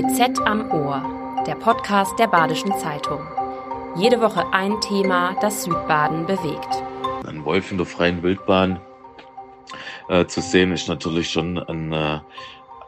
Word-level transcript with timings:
BZ 0.00 0.40
am 0.46 0.70
Ohr, 0.70 1.44
der 1.46 1.56
Podcast 1.56 2.18
der 2.18 2.26
Badischen 2.26 2.72
Zeitung. 2.78 3.20
Jede 3.96 4.22
Woche 4.22 4.46
ein 4.50 4.80
Thema, 4.80 5.36
das 5.42 5.64
Südbaden 5.64 6.24
bewegt. 6.24 6.82
Ein 7.26 7.44
Wolf 7.44 7.70
in 7.70 7.76
der 7.76 7.86
freien 7.86 8.22
Wildbahn 8.22 8.80
äh, 10.08 10.24
zu 10.24 10.40
sehen, 10.40 10.72
ist 10.72 10.88
natürlich 10.88 11.28
schon 11.28 11.58
ein 11.58 11.92
äh, 11.92 12.20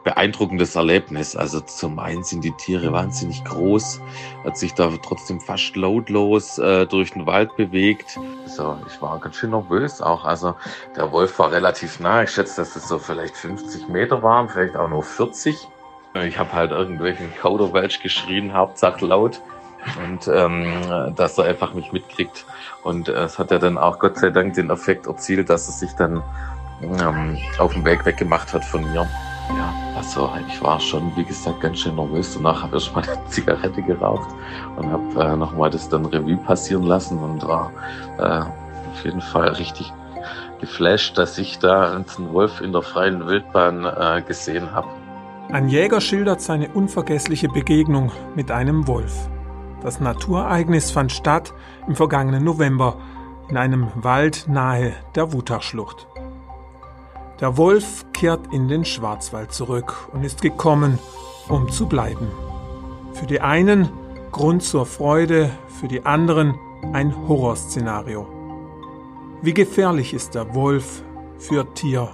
beeindruckendes 0.05 0.75
Erlebnis. 0.75 1.37
Also 1.37 1.61
zum 1.61 1.99
einen 1.99 2.25
sind 2.25 2.45
die 2.45 2.53
Tiere 2.53 2.91
wahnsinnig 2.95 3.45
groß, 3.45 4.01
hat 4.45 4.57
sich 4.57 4.73
da 4.73 4.91
trotzdem 5.03 5.39
fast 5.39 5.77
lautlos 5.77 6.57
äh, 6.57 6.87
durch 6.87 7.13
den 7.13 7.27
Wald 7.27 7.55
bewegt. 7.57 8.19
So, 8.47 8.79
ich 8.87 9.03
war 9.03 9.19
ganz 9.19 9.37
schön 9.37 9.51
nervös 9.51 10.01
auch. 10.01 10.25
Also 10.25 10.55
der 10.97 11.13
Wolf 11.13 11.39
war 11.39 11.53
relativ 11.53 12.01
nah. 12.01 12.23
Ich 12.23 12.31
schätze, 12.31 12.63
dass 12.63 12.75
es 12.75 12.89
so 12.89 12.99
vielleicht 12.99 13.37
50 13.37 13.89
Meter 13.89 14.23
waren, 14.23 14.49
vielleicht 14.49 14.77
auch 14.77 14.89
nur 14.89 15.03
40. 15.03 15.69
Ich 16.15 16.39
habe 16.39 16.53
halt 16.53 16.71
irgendwelchen 16.71 17.35
Kauderwelsch 17.41 18.01
geschrien, 18.01 18.53
Hauptsache 18.53 19.05
laut. 19.05 19.41
Und 20.07 20.29
ähm, 20.29 21.15
dass 21.17 21.39
er 21.39 21.47
einfach 21.47 21.75
mich 21.75 21.93
mitkriegt. 21.93 22.45
Und 22.85 23.09
äh, 23.09 23.25
es 23.25 23.39
hat 23.39 23.51
ja 23.51 23.59
dann 23.59 23.79
auch 23.79 23.99
Gott 23.99 24.17
sei 24.17 24.31
Dank 24.31 24.55
den 24.55 24.71
Effekt 24.71 25.07
erzielt, 25.07 25.51
dass 25.51 25.67
er 25.67 25.73
sich 25.73 25.93
dann 25.95 26.23
ähm, 26.83 27.37
auf 27.59 27.73
dem 27.73 27.85
Weg 27.85 28.05
weggemacht 28.05 28.53
hat 28.53 28.65
von 28.65 28.83
mir. 28.93 29.09
Ja, 29.57 29.75
also 29.97 30.31
ich 30.49 30.63
war 30.63 30.79
schon, 30.79 31.15
wie 31.17 31.25
gesagt, 31.25 31.61
ganz 31.61 31.81
schön 31.81 31.97
nervös. 31.97 32.35
Danach 32.35 32.63
habe 32.63 32.77
ich 32.77 32.93
mal 32.95 33.03
eine 33.09 33.27
Zigarette 33.27 33.83
geraucht 33.83 34.29
und 34.77 34.91
habe 34.91 35.25
äh, 35.25 35.37
nochmal 35.37 35.71
das 35.71 35.89
dann 35.89 36.07
Revue 36.07 36.37
passieren 36.37 36.85
lassen 36.85 37.19
und 37.19 37.43
war 37.47 37.73
äh, 38.19 38.41
auf 38.93 39.05
jeden 39.05 39.21
Fall 39.21 39.49
richtig 39.49 39.93
geflasht, 40.61 41.19
dass 41.19 41.39
ich 41.39 41.59
da 41.59 41.93
einen 41.93 42.33
Wolf 42.33 42.61
in 42.61 42.73
der 42.73 42.83
freien 42.83 43.27
Wildbahn 43.27 43.85
äh, 43.85 44.23
gesehen 44.23 44.73
habe. 44.73 44.89
Ein 45.53 45.69
Jäger 45.69 46.01
schildert 46.01 46.41
seine 46.41 46.71
unvergessliche 46.71 47.47
Begegnung 47.47 48.11
mit 48.35 48.51
einem 48.51 48.87
Wolf. 48.87 49.29
Das 49.83 50.01
Naturereignis 50.01 50.91
fand 50.91 51.13
statt 51.13 51.53
im 51.87 51.95
vergangenen 51.95 52.43
November 52.43 52.97
in 53.51 53.59
einem 53.59 53.89
Wald 53.97 54.47
nahe 54.49 54.95
der 55.15 55.35
Wutachschlucht. 55.35 56.07
Der 57.39 57.59
Wolf 57.59 58.07
kehrt 58.15 58.51
in 58.51 58.67
den 58.69 58.87
Schwarzwald 58.87 59.53
zurück 59.53 60.09
und 60.15 60.25
ist 60.25 60.41
gekommen, 60.41 60.99
um 61.51 61.69
zu 61.71 61.87
bleiben. 61.87 62.29
Für 63.13 63.27
die 63.27 63.43
einen 63.43 63.91
Grund 64.31 64.63
zur 64.63 64.87
Freude, 64.87 65.51
für 65.69 65.87
die 65.87 66.07
anderen 66.07 66.55
ein 66.95 67.15
Horrorszenario. 67.29 68.27
Wie 69.43 69.53
gefährlich 69.53 70.15
ist 70.15 70.35
der 70.35 70.55
Wolf 70.55 71.03
für 71.37 71.75
Tier 71.75 72.09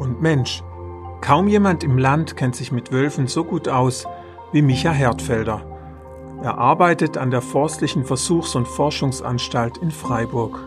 und 0.00 0.20
Mensch? 0.20 0.64
Kaum 1.24 1.48
jemand 1.48 1.82
im 1.82 1.96
Land 1.96 2.36
kennt 2.36 2.54
sich 2.54 2.70
mit 2.70 2.92
Wölfen 2.92 3.28
so 3.28 3.44
gut 3.44 3.66
aus 3.66 4.06
wie 4.52 4.60
Micha 4.60 4.92
Hertfelder. 4.92 5.64
Er 6.42 6.58
arbeitet 6.58 7.16
an 7.16 7.30
der 7.30 7.40
Forstlichen 7.40 8.04
Versuchs- 8.04 8.54
und 8.54 8.68
Forschungsanstalt 8.68 9.78
in 9.78 9.90
Freiburg. 9.90 10.62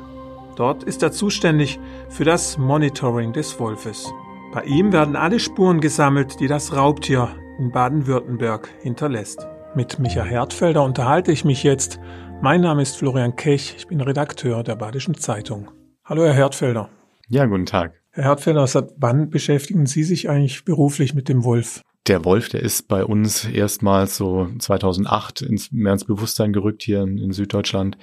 Dort 0.55 0.83
ist 0.83 1.03
er 1.03 1.11
zuständig 1.11 1.79
für 2.09 2.23
das 2.23 2.57
Monitoring 2.57 3.33
des 3.33 3.59
Wolfes. 3.59 4.11
Bei 4.51 4.63
ihm 4.63 4.91
werden 4.91 5.15
alle 5.15 5.39
Spuren 5.39 5.79
gesammelt, 5.79 6.39
die 6.39 6.47
das 6.47 6.75
Raubtier 6.75 7.29
in 7.59 7.71
Baden-Württemberg 7.71 8.67
hinterlässt. 8.81 9.47
Mit 9.75 9.99
Micha 9.99 10.23
Hertfelder 10.23 10.83
unterhalte 10.83 11.31
ich 11.31 11.45
mich 11.45 11.61
jetzt. 11.61 11.99
Mein 12.41 12.61
Name 12.61 12.81
ist 12.81 12.97
Florian 12.97 13.35
Kech, 13.35 13.75
ich 13.77 13.85
bin 13.85 14.01
Redakteur 14.01 14.63
der 14.63 14.75
Badischen 14.75 15.13
Zeitung. 15.13 15.69
Hallo, 16.03 16.23
Herr 16.23 16.33
Hertfelder. 16.33 16.89
Ja, 17.27 17.45
guten 17.45 17.67
Tag. 17.67 17.96
Herr 18.17 18.23
Hertfelder, 18.23 18.65
seit 18.65 18.93
wann 18.97 19.29
beschäftigen 19.29 19.85
Sie 19.85 20.03
sich 20.03 20.27
eigentlich 20.27 20.65
beruflich 20.65 21.13
mit 21.13 21.29
dem 21.29 21.43
Wolf? 21.43 21.81
Der 22.07 22.25
Wolf, 22.25 22.49
der 22.49 22.63
ist 22.63 22.87
bei 22.87 23.05
uns 23.05 23.45
erstmals 23.45 24.17
so 24.17 24.49
2008 24.57 25.43
ins, 25.43 25.71
mehr 25.71 25.93
ins 25.93 26.05
Bewusstsein 26.05 26.51
gerückt 26.51 26.81
hier 26.81 27.03
in, 27.03 27.19
in 27.19 27.31
Süddeutschland. 27.31 27.95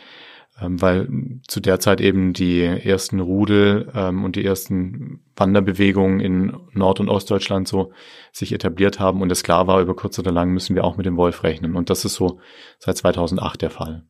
Ähm, 0.61 0.81
weil 0.81 1.09
zu 1.49 1.59
der 1.59 1.81
Zeit 1.81 2.01
eben 2.01 2.33
die 2.33 2.63
ersten 2.63 3.19
Rudel 3.19 3.91
ähm, 3.93 4.23
und 4.23 4.37
die 4.37 4.45
ersten 4.45 5.25
Wanderbewegungen 5.35 6.21
in 6.21 6.57
Nord- 6.75 7.01
und 7.01 7.09
Ostdeutschland 7.09 7.67
so 7.67 7.91
sich 8.31 8.53
etabliert 8.53 9.01
haben 9.01 9.21
und 9.21 9.33
es 9.33 9.43
klar 9.43 9.67
war, 9.67 9.81
über 9.81 9.97
kurz 9.97 10.17
oder 10.21 10.31
lang 10.31 10.53
müssen 10.53 10.77
wir 10.77 10.85
auch 10.85 10.97
mit 10.97 11.07
dem 11.07 11.17
Wolf 11.17 11.43
rechnen. 11.43 11.75
Und 11.75 11.91
das 11.91 12.05
ist 12.05 12.15
so 12.15 12.39
seit 12.79 12.97
2008 12.97 13.63
der 13.63 13.71
Fall. 13.71 14.05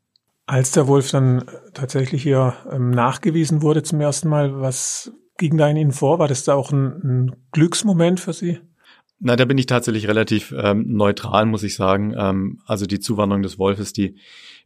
Als 0.44 0.70
der 0.72 0.86
Wolf 0.86 1.10
dann 1.10 1.46
tatsächlich 1.72 2.22
hier 2.22 2.52
ähm, 2.70 2.90
nachgewiesen 2.90 3.62
wurde 3.62 3.82
zum 3.82 4.02
ersten 4.02 4.28
Mal, 4.28 4.60
was 4.60 5.10
ging 5.38 5.56
da 5.56 5.68
in 5.68 5.76
Ihnen 5.76 5.92
vor? 5.92 6.18
War 6.18 6.28
das 6.28 6.44
da 6.44 6.54
auch 6.54 6.72
ein, 6.72 6.86
ein 7.02 7.36
Glücksmoment 7.52 8.20
für 8.20 8.32
Sie? 8.32 8.60
Na, 9.20 9.36
da 9.36 9.44
bin 9.44 9.58
ich 9.58 9.66
tatsächlich 9.66 10.08
relativ 10.08 10.54
ähm, 10.56 10.84
neutral, 10.88 11.46
muss 11.46 11.62
ich 11.62 11.76
sagen. 11.76 12.14
Ähm, 12.16 12.60
also 12.66 12.86
die 12.86 13.00
Zuwanderung 13.00 13.42
des 13.42 13.58
Wolfes, 13.58 13.92
die 13.92 14.16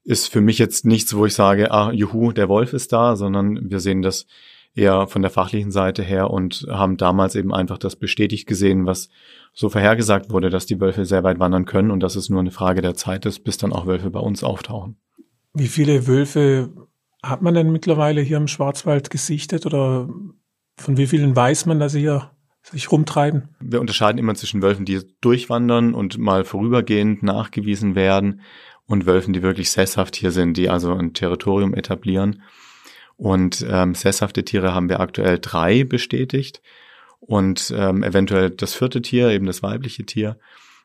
ist 0.05 0.29
für 0.29 0.41
mich 0.41 0.59
jetzt 0.59 0.85
nichts, 0.85 1.15
wo 1.15 1.27
ich 1.27 1.35
sage, 1.35 1.71
ah, 1.71 1.93
juhu, 1.93 2.33
der 2.33 2.49
Wolf 2.49 2.73
ist 2.73 2.93
da, 2.93 3.15
sondern 3.15 3.71
wir 3.71 3.81
sehen 3.81 4.03
das 4.03 4.27
eher 4.75 5.07
von 5.07 5.23
der 5.23 5.31
fachlichen 5.31 5.71
Seite 5.71 6.03
her 6.03 6.31
und 6.31 6.67
haben 6.71 6.97
damals 6.97 7.35
eben 7.35 7.53
einfach 7.53 7.79
das 7.79 7.97
bestätigt 7.97 8.47
gesehen, 8.47 8.87
was 8.87 9.09
so 9.53 9.69
vorhergesagt 9.69 10.31
wurde, 10.31 10.51
dass 10.51 10.67
die 10.67 10.81
Wölfe 10.81 11.05
sehr 11.05 11.25
weit 11.25 11.39
wandern 11.39 11.65
können 11.65 11.91
und 11.91 12.01
dass 12.01 12.17
es 12.17 12.29
nur 12.29 12.41
eine 12.41 12.51
Frage 12.51 12.81
der 12.81 12.95
Zeit 12.95 13.27
ist, 13.27 13.41
bis 13.45 13.59
dann 13.59 13.73
auch 13.73 13.87
Wölfe 13.87 14.11
bei 14.11 14.21
uns 14.21 14.45
auftauchen. 14.45 14.97
Wie 15.53 15.67
viele 15.67 16.07
Wölfe 16.07 16.71
hat 17.23 17.43
man 17.43 17.55
denn 17.55 17.73
mittlerweile 17.73 18.21
hier 18.21 18.37
im 18.37 18.47
Schwarzwald 18.47 19.11
gesichtet 19.11 19.67
oder 19.67 20.09
von 20.79 20.97
wie 20.97 21.07
vielen 21.07 21.35
weiß 21.35 21.67
man, 21.67 21.79
dass 21.81 21.93
sie 21.93 22.01
hier 22.01 22.31
sich 22.63 22.91
rumtreiben? 22.91 23.49
Wir 23.61 23.81
unterscheiden 23.81 24.19
immer 24.19 24.35
zwischen 24.35 24.63
Wölfen, 24.63 24.85
die 24.85 25.01
durchwandern 25.21 25.95
und 25.95 26.19
mal 26.19 26.45
vorübergehend 26.45 27.23
nachgewiesen 27.23 27.95
werden 27.95 28.41
und 28.87 29.07
Wölfen, 29.07 29.33
die 29.33 29.43
wirklich 29.43 29.71
sesshaft 29.71 30.17
hier 30.17 30.31
sind, 30.31 30.57
die 30.57 30.69
also 30.69 30.95
ein 30.95 31.13
Territorium 31.15 31.75
etablieren. 31.75 32.43
Und 33.17 33.67
ähm, 33.69 33.95
sesshafte 33.95 34.45
Tiere 34.45 34.75
haben 34.75 34.89
wir 34.89 35.01
aktuell 35.01 35.39
drei 35.41 35.85
bestätigt 35.85 36.63
und 37.21 37.73
ähm, 37.77 38.03
eventuell 38.03 38.51
das 38.51 38.75
vierte 38.75 39.03
Tier, 39.03 39.31
eben 39.31 39.47
das 39.47 39.63
weibliche 39.63 40.07
Tier. 40.07 40.39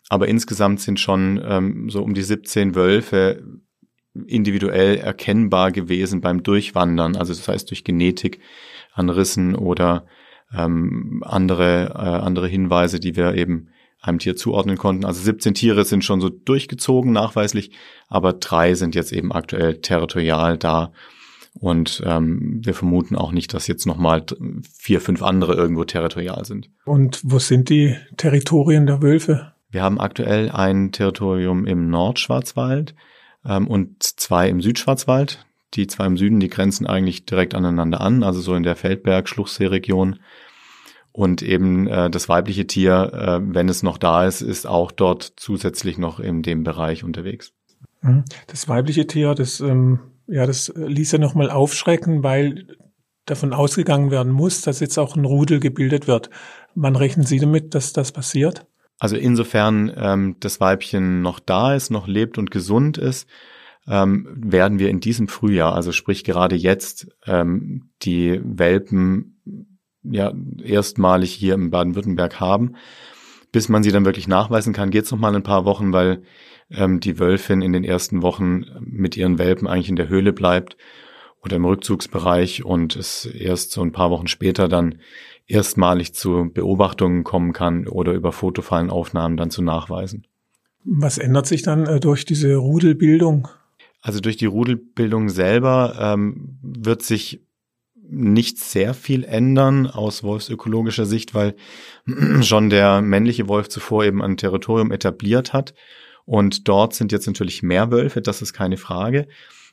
Aber 0.09 0.27
insgesamt 0.27 0.81
sind 0.81 0.99
schon 0.99 1.41
ähm, 1.45 1.89
so 1.89 2.01
um 2.03 2.13
die 2.13 2.23
17 2.23 2.75
Wölfe 2.75 3.43
individuell 4.27 4.97
erkennbar 4.97 5.71
gewesen 5.71 6.21
beim 6.21 6.43
Durchwandern, 6.43 7.15
also 7.15 7.33
das 7.33 7.47
heißt 7.47 7.69
durch 7.69 7.83
Genetik 7.83 8.39
an 8.93 9.09
Rissen 9.09 9.55
oder 9.55 10.05
ähm, 10.55 11.23
andere, 11.25 11.93
äh, 11.95 12.23
andere 12.25 12.47
Hinweise, 12.47 12.99
die 12.99 13.15
wir 13.15 13.33
eben 13.35 13.69
einem 14.01 14.19
Tier 14.19 14.35
zuordnen 14.35 14.77
konnten. 14.77 15.05
Also 15.05 15.21
17 15.21 15.53
Tiere 15.53 15.85
sind 15.85 16.03
schon 16.03 16.21
so 16.21 16.29
durchgezogen 16.29 17.11
nachweislich, 17.11 17.71
aber 18.09 18.33
drei 18.33 18.73
sind 18.75 18.95
jetzt 18.95 19.13
eben 19.13 19.31
aktuell 19.31 19.79
territorial 19.79 20.57
da. 20.57 20.91
Und 21.59 22.01
ähm, 22.05 22.61
wir 22.63 22.73
vermuten 22.73 23.15
auch 23.15 23.31
nicht, 23.31 23.53
dass 23.53 23.67
jetzt 23.67 23.85
nochmal 23.85 24.25
vier, 24.73 24.99
fünf 24.99 25.21
andere 25.21 25.53
irgendwo 25.53 25.83
territorial 25.85 26.43
sind. 26.45 26.69
Und 26.83 27.21
wo 27.23 27.39
sind 27.39 27.69
die 27.69 27.95
Territorien 28.17 28.87
der 28.87 29.01
Wölfe? 29.01 29.53
Wir 29.69 29.83
haben 29.83 29.99
aktuell 29.99 30.49
ein 30.49 30.91
Territorium 30.91 31.65
im 31.65 31.89
Nordschwarzwald 31.89 32.95
ähm, 33.45 33.67
und 33.67 34.03
zwei 34.03 34.49
im 34.49 34.61
Südschwarzwald. 34.61 35.45
Die 35.73 35.87
zwei 35.87 36.05
im 36.05 36.17
Süden, 36.17 36.39
die 36.39 36.49
grenzen 36.49 36.85
eigentlich 36.85 37.25
direkt 37.25 37.55
aneinander 37.55 38.01
an, 38.01 38.23
also 38.23 38.41
so 38.41 38.55
in 38.55 38.63
der 38.63 38.75
Feldberg-Schluchsee-Region. 38.75 40.19
Und 41.11 41.41
eben 41.43 41.87
äh, 41.87 42.09
das 42.09 42.27
weibliche 42.27 42.65
Tier, 42.65 43.11
äh, 43.13 43.39
wenn 43.41 43.69
es 43.69 43.83
noch 43.83 43.97
da 43.97 44.25
ist, 44.25 44.41
ist 44.41 44.65
auch 44.65 44.91
dort 44.91 45.33
zusätzlich 45.37 45.97
noch 45.97 46.19
in 46.19 46.41
dem 46.41 46.63
Bereich 46.63 47.03
unterwegs. 47.03 47.53
Mhm. 48.01 48.23
Das 48.47 48.67
weibliche 48.67 49.07
Tier, 49.07 49.35
das, 49.35 49.59
ähm, 49.59 49.99
ja, 50.27 50.45
das 50.45 50.73
ließ 50.75 51.11
ja 51.11 51.19
nochmal 51.19 51.51
aufschrecken, 51.51 52.23
weil 52.23 52.67
davon 53.25 53.53
ausgegangen 53.53 54.11
werden 54.11 54.31
muss, 54.31 54.61
dass 54.61 54.79
jetzt 54.79 54.97
auch 54.97 55.15
ein 55.15 55.25
Rudel 55.25 55.59
gebildet 55.59 56.07
wird. 56.07 56.29
Wann 56.75 56.95
rechnen 56.95 57.25
Sie 57.25 57.39
damit, 57.39 57.73
dass 57.75 57.93
das 57.93 58.11
passiert? 58.11 58.65
Also 58.99 59.15
insofern 59.15 59.91
ähm, 59.95 60.35
das 60.39 60.59
Weibchen 60.59 61.21
noch 61.21 61.39
da 61.39 61.75
ist, 61.75 61.89
noch 61.89 62.07
lebt 62.07 62.37
und 62.37 62.51
gesund 62.51 62.97
ist, 62.97 63.27
ähm, 63.87 64.27
werden 64.35 64.79
wir 64.79 64.89
in 64.89 64.99
diesem 64.99 65.27
Frühjahr, 65.27 65.75
also 65.75 65.91
sprich 65.91 66.23
gerade 66.23 66.55
jetzt, 66.55 67.07
ähm, 67.25 67.89
die 68.01 68.39
Welpen 68.43 69.69
ja 70.03 70.33
erstmalig 70.61 71.33
hier 71.33 71.53
im 71.53 71.69
Baden-Württemberg 71.69 72.39
haben. 72.39 72.75
Bis 73.51 73.69
man 73.69 73.83
sie 73.83 73.91
dann 73.91 74.05
wirklich 74.05 74.27
nachweisen 74.27 74.73
kann, 74.73 74.89
geht 74.89 75.05
es 75.05 75.11
noch 75.11 75.21
ein 75.21 75.43
paar 75.43 75.65
Wochen, 75.65 75.93
weil 75.93 76.23
ähm, 76.71 76.99
die 76.99 77.19
Wölfin 77.19 77.61
in 77.61 77.73
den 77.73 77.83
ersten 77.83 78.21
Wochen 78.21 78.65
mit 78.79 79.15
ihren 79.15 79.37
Welpen 79.37 79.67
eigentlich 79.67 79.89
in 79.89 79.95
der 79.95 80.09
Höhle 80.09 80.33
bleibt 80.33 80.77
oder 81.43 81.57
im 81.57 81.65
Rückzugsbereich 81.65 82.65
und 82.65 82.95
es 82.95 83.25
erst 83.25 83.71
so 83.71 83.81
ein 83.81 83.91
paar 83.91 84.09
Wochen 84.09 84.27
später 84.27 84.67
dann 84.67 84.99
erstmalig 85.45 86.13
zu 86.13 86.49
Beobachtungen 86.51 87.23
kommen 87.23 87.53
kann 87.53 87.87
oder 87.87 88.13
über 88.13 88.31
Fotofallenaufnahmen 88.31 89.37
dann 89.37 89.51
zu 89.51 89.61
nachweisen. 89.61 90.25
Was 90.85 91.17
ändert 91.17 91.47
sich 91.47 91.61
dann 91.61 91.85
äh, 91.85 91.99
durch 91.99 92.25
diese 92.25 92.55
Rudelbildung? 92.55 93.47
Also 94.03 94.19
durch 94.19 94.35
die 94.35 94.45
Rudelbildung 94.45 95.29
selber 95.29 95.95
ähm, 95.97 96.59
wird 96.61 97.03
sich 97.03 97.41
nicht 97.95 98.59
sehr 98.59 98.93
viel 98.93 99.23
ändern 99.23 99.87
aus 99.87 100.23
wolfsökologischer 100.23 101.05
Sicht, 101.05 101.33
weil 101.33 101.55
schon 102.41 102.69
der 102.69 103.01
männliche 103.01 103.47
Wolf 103.47 103.69
zuvor 103.69 104.03
eben 104.03 104.21
ein 104.21 104.35
Territorium 104.35 104.91
etabliert 104.91 105.53
hat. 105.53 105.73
Und 106.25 106.67
dort 106.67 106.93
sind 106.93 107.13
jetzt 107.13 107.27
natürlich 107.27 107.63
mehr 107.63 107.91
Wölfe, 107.91 108.21
das 108.21 108.41
ist 108.41 108.51
keine 108.51 108.75
Frage. 108.75 109.25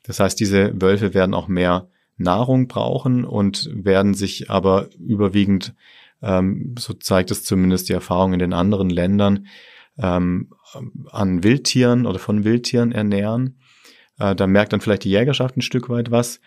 Das 0.05 0.21
heißt, 0.21 0.39
diese 0.39 0.81
Wölfe 0.81 1.13
werden 1.13 1.35
auch 1.35 1.49
mehr 1.49 1.89
Nahrung 2.17 2.69
brauchen 2.69 3.25
und 3.25 3.69
werden 3.73 4.15
sich 4.15 4.49
aber 4.49 4.91
überwiegend, 4.97 5.75
ähm, 6.23 6.77
so 6.79 6.95
zeigt 6.95 7.33
es 7.33 7.43
zumindest 7.43 7.89
die 7.89 7.95
Erfahrung 7.95 8.33
in 8.33 8.39
den 8.39 8.53
anderen 8.53 8.91
Ländern, 8.91 9.49
ähm, 9.99 10.51
an 11.11 11.43
Wildtieren 11.43 12.07
oder 12.07 12.21
von 12.21 12.45
Wildtieren 12.45 12.93
ernähren. 12.93 13.59
Äh, 14.21 14.37
da 14.37 14.47
merkt 14.47 14.73
dann 14.73 14.81
vielleicht 14.81 15.05
die 15.05 15.11
Jägerschaft 15.11 15.57
ein 15.57 15.63
Stück 15.63 15.89
weit 15.89 16.11
was. 16.11 16.41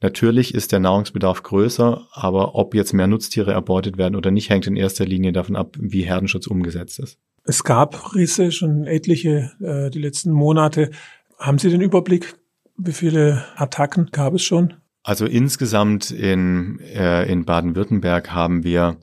Natürlich 0.00 0.54
ist 0.54 0.72
der 0.72 0.80
Nahrungsbedarf 0.80 1.42
größer, 1.42 2.08
aber 2.12 2.54
ob 2.54 2.74
jetzt 2.74 2.94
mehr 2.94 3.06
Nutztiere 3.06 3.52
erbeutet 3.52 3.98
werden 3.98 4.16
oder 4.16 4.30
nicht, 4.30 4.50
hängt 4.50 4.66
in 4.66 4.76
erster 4.76 5.04
Linie 5.04 5.32
davon 5.32 5.54
ab, 5.54 5.76
wie 5.78 6.02
Herdenschutz 6.02 6.46
umgesetzt 6.46 6.98
ist. 6.98 7.18
Es 7.44 7.62
gab 7.64 8.14
Risse 8.14 8.50
schon 8.50 8.84
etliche 8.84 9.52
äh, 9.60 9.90
die 9.90 10.00
letzten 10.00 10.32
Monate. 10.32 10.90
Haben 11.38 11.58
Sie 11.58 11.70
den 11.70 11.80
Überblick, 11.80 12.34
wie 12.76 12.92
viele 12.92 13.44
Attacken 13.56 14.08
gab 14.10 14.34
es 14.34 14.42
schon? 14.42 14.74
Also 15.02 15.26
insgesamt 15.26 16.10
in, 16.10 16.80
äh, 16.80 17.30
in 17.30 17.44
Baden-Württemberg 17.44 18.32
haben 18.32 18.64
wir 18.64 18.96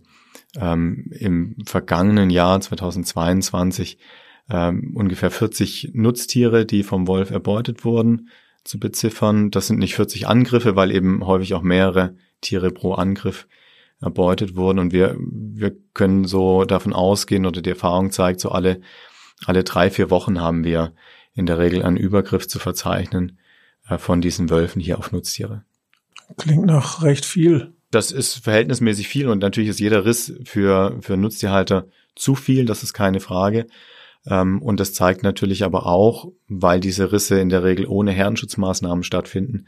ähm, 0.60 1.12
im 1.12 1.56
vergangenen 1.66 2.30
Jahr 2.30 2.60
2022 2.60 3.98
ähm, 4.50 4.92
ungefähr 4.96 5.32
40 5.32 5.92
Nutztiere, 5.94 6.66
die 6.66 6.84
vom 6.84 7.08
Wolf 7.08 7.32
erbeutet 7.32 7.84
wurden, 7.84 8.30
zu 8.64 8.80
beziffern. 8.80 9.52
Das 9.52 9.68
sind 9.68 9.80
nicht 9.80 9.96
40 9.96 10.28
Angriffe, 10.28 10.76
weil 10.76 10.92
eben 10.92 11.26
häufig 11.26 11.54
auch 11.54 11.62
mehrere 11.62 12.16
Tiere 12.42 12.72
pro 12.72 12.94
Angriff 12.94 13.48
erbeutet 14.02 14.56
wurden. 14.56 14.80
Und 14.80 14.94
wir, 14.94 15.16
wir 15.20 15.76
können 15.94 16.26
so 16.26 16.66
davon 16.66 16.94
ausgehen 16.94 17.46
oder 17.46 17.62
die 17.62 17.72
Erfahrung 17.72 18.12
zeigt, 18.12 18.40
so 18.40 18.50
alle, 18.50 18.82
alle 19.46 19.64
drei, 19.64 19.90
vier 19.90 20.10
Wochen 20.10 20.40
haben 20.40 20.64
wir 20.64 20.94
in 21.34 21.46
der 21.46 21.60
Regel 21.60 21.84
einen 21.84 21.98
Übergriff 21.98 22.48
zu 22.48 22.60
verzeichnen 22.60 23.40
äh, 23.88 23.98
von 23.98 24.22
diesen 24.22 24.50
Wölfen 24.50 24.82
hier 24.82 24.98
auf 24.98 25.12
Nutztiere. 25.12 25.64
Klingt 26.38 26.66
nach 26.66 27.04
recht 27.04 27.26
viel. 27.26 27.74
Das 27.92 28.12
ist 28.12 28.44
verhältnismäßig 28.44 29.08
viel 29.08 29.28
und 29.28 29.40
natürlich 29.40 29.70
ist 29.70 29.80
jeder 29.80 30.06
Riss 30.06 30.34
für, 30.44 30.98
für 31.02 31.18
Nutztierhalter 31.18 31.88
zu 32.16 32.36
viel, 32.36 32.66
das 32.66 32.84
ist 32.84 32.94
keine 32.94 33.20
Frage. 33.20 33.68
Ähm, 34.28 34.62
und 34.62 34.80
das 34.80 34.94
zeigt 34.94 35.24
natürlich 35.24 35.64
aber 35.64 35.86
auch, 35.86 36.32
weil 36.48 36.80
diese 36.80 37.12
Risse 37.12 37.40
in 37.40 37.50
der 37.50 37.64
Regel 37.64 37.86
ohne 37.88 38.12
Herdenschutzmaßnahmen 38.12 39.04
stattfinden, 39.04 39.68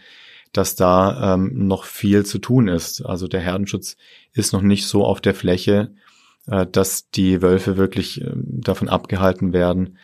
dass 0.54 0.76
da 0.76 1.34
ähm, 1.34 1.68
noch 1.68 1.84
viel 1.84 2.26
zu 2.26 2.40
tun 2.40 2.68
ist. 2.68 3.06
Also 3.06 3.28
der 3.28 3.42
Herdenschutz 3.42 3.98
ist 4.34 4.54
noch 4.54 4.62
nicht 4.62 4.88
so 4.88 5.06
auf 5.06 5.22
der 5.22 5.36
Fläche, 5.36 5.94
äh, 6.48 6.66
dass 6.66 7.10
die 7.10 7.42
Wölfe 7.42 7.78
wirklich 7.78 8.22
äh, 8.22 8.32
davon 8.36 8.90
abgehalten 8.90 9.54
werden, 9.54 9.98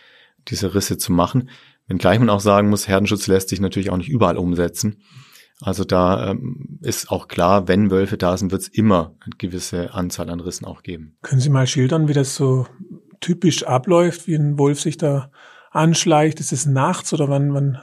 diese 0.48 0.76
Risse 0.76 0.98
zu 0.98 1.12
machen. 1.12 1.50
Wenngleich 1.88 2.20
man 2.20 2.30
auch 2.30 2.40
sagen 2.40 2.70
muss, 2.70 2.88
Herdenschutz 2.88 3.28
lässt 3.28 3.50
sich 3.50 3.60
natürlich 3.60 3.90
auch 3.90 3.98
nicht 3.98 4.10
überall 4.10 4.38
umsetzen. 4.38 5.02
Also 5.62 5.84
da 5.86 6.32
ähm, 6.32 6.80
ist 6.82 7.10
auch 7.10 7.28
klar, 7.28 7.68
wenn 7.68 7.92
Wölfe 7.92 8.18
da 8.18 8.36
sind, 8.36 8.52
wird 8.52 8.64
es 8.64 8.68
immer 8.68 9.16
eine 9.22 9.36
gewisse 9.38 9.94
Anzahl 9.94 10.30
an 10.30 10.40
Rissen 10.40 10.66
auch 10.66 10.84
geben. 10.84 11.16
Können 11.22 11.40
Sie 11.40 11.50
mal 11.50 11.68
schildern, 11.68 12.08
wie 12.08 12.14
das 12.14 12.36
so 12.36 12.68
typisch 13.24 13.64
abläuft, 13.64 14.28
wie 14.28 14.36
ein 14.36 14.60
Wolf 14.60 14.82
sich 14.82 14.98
da 14.98 15.32
anschleicht? 15.72 16.40
Ist 16.40 16.52
es 16.52 16.66
nachts 16.66 17.14
oder 17.14 17.30
wann, 17.30 17.54
wann 17.54 17.80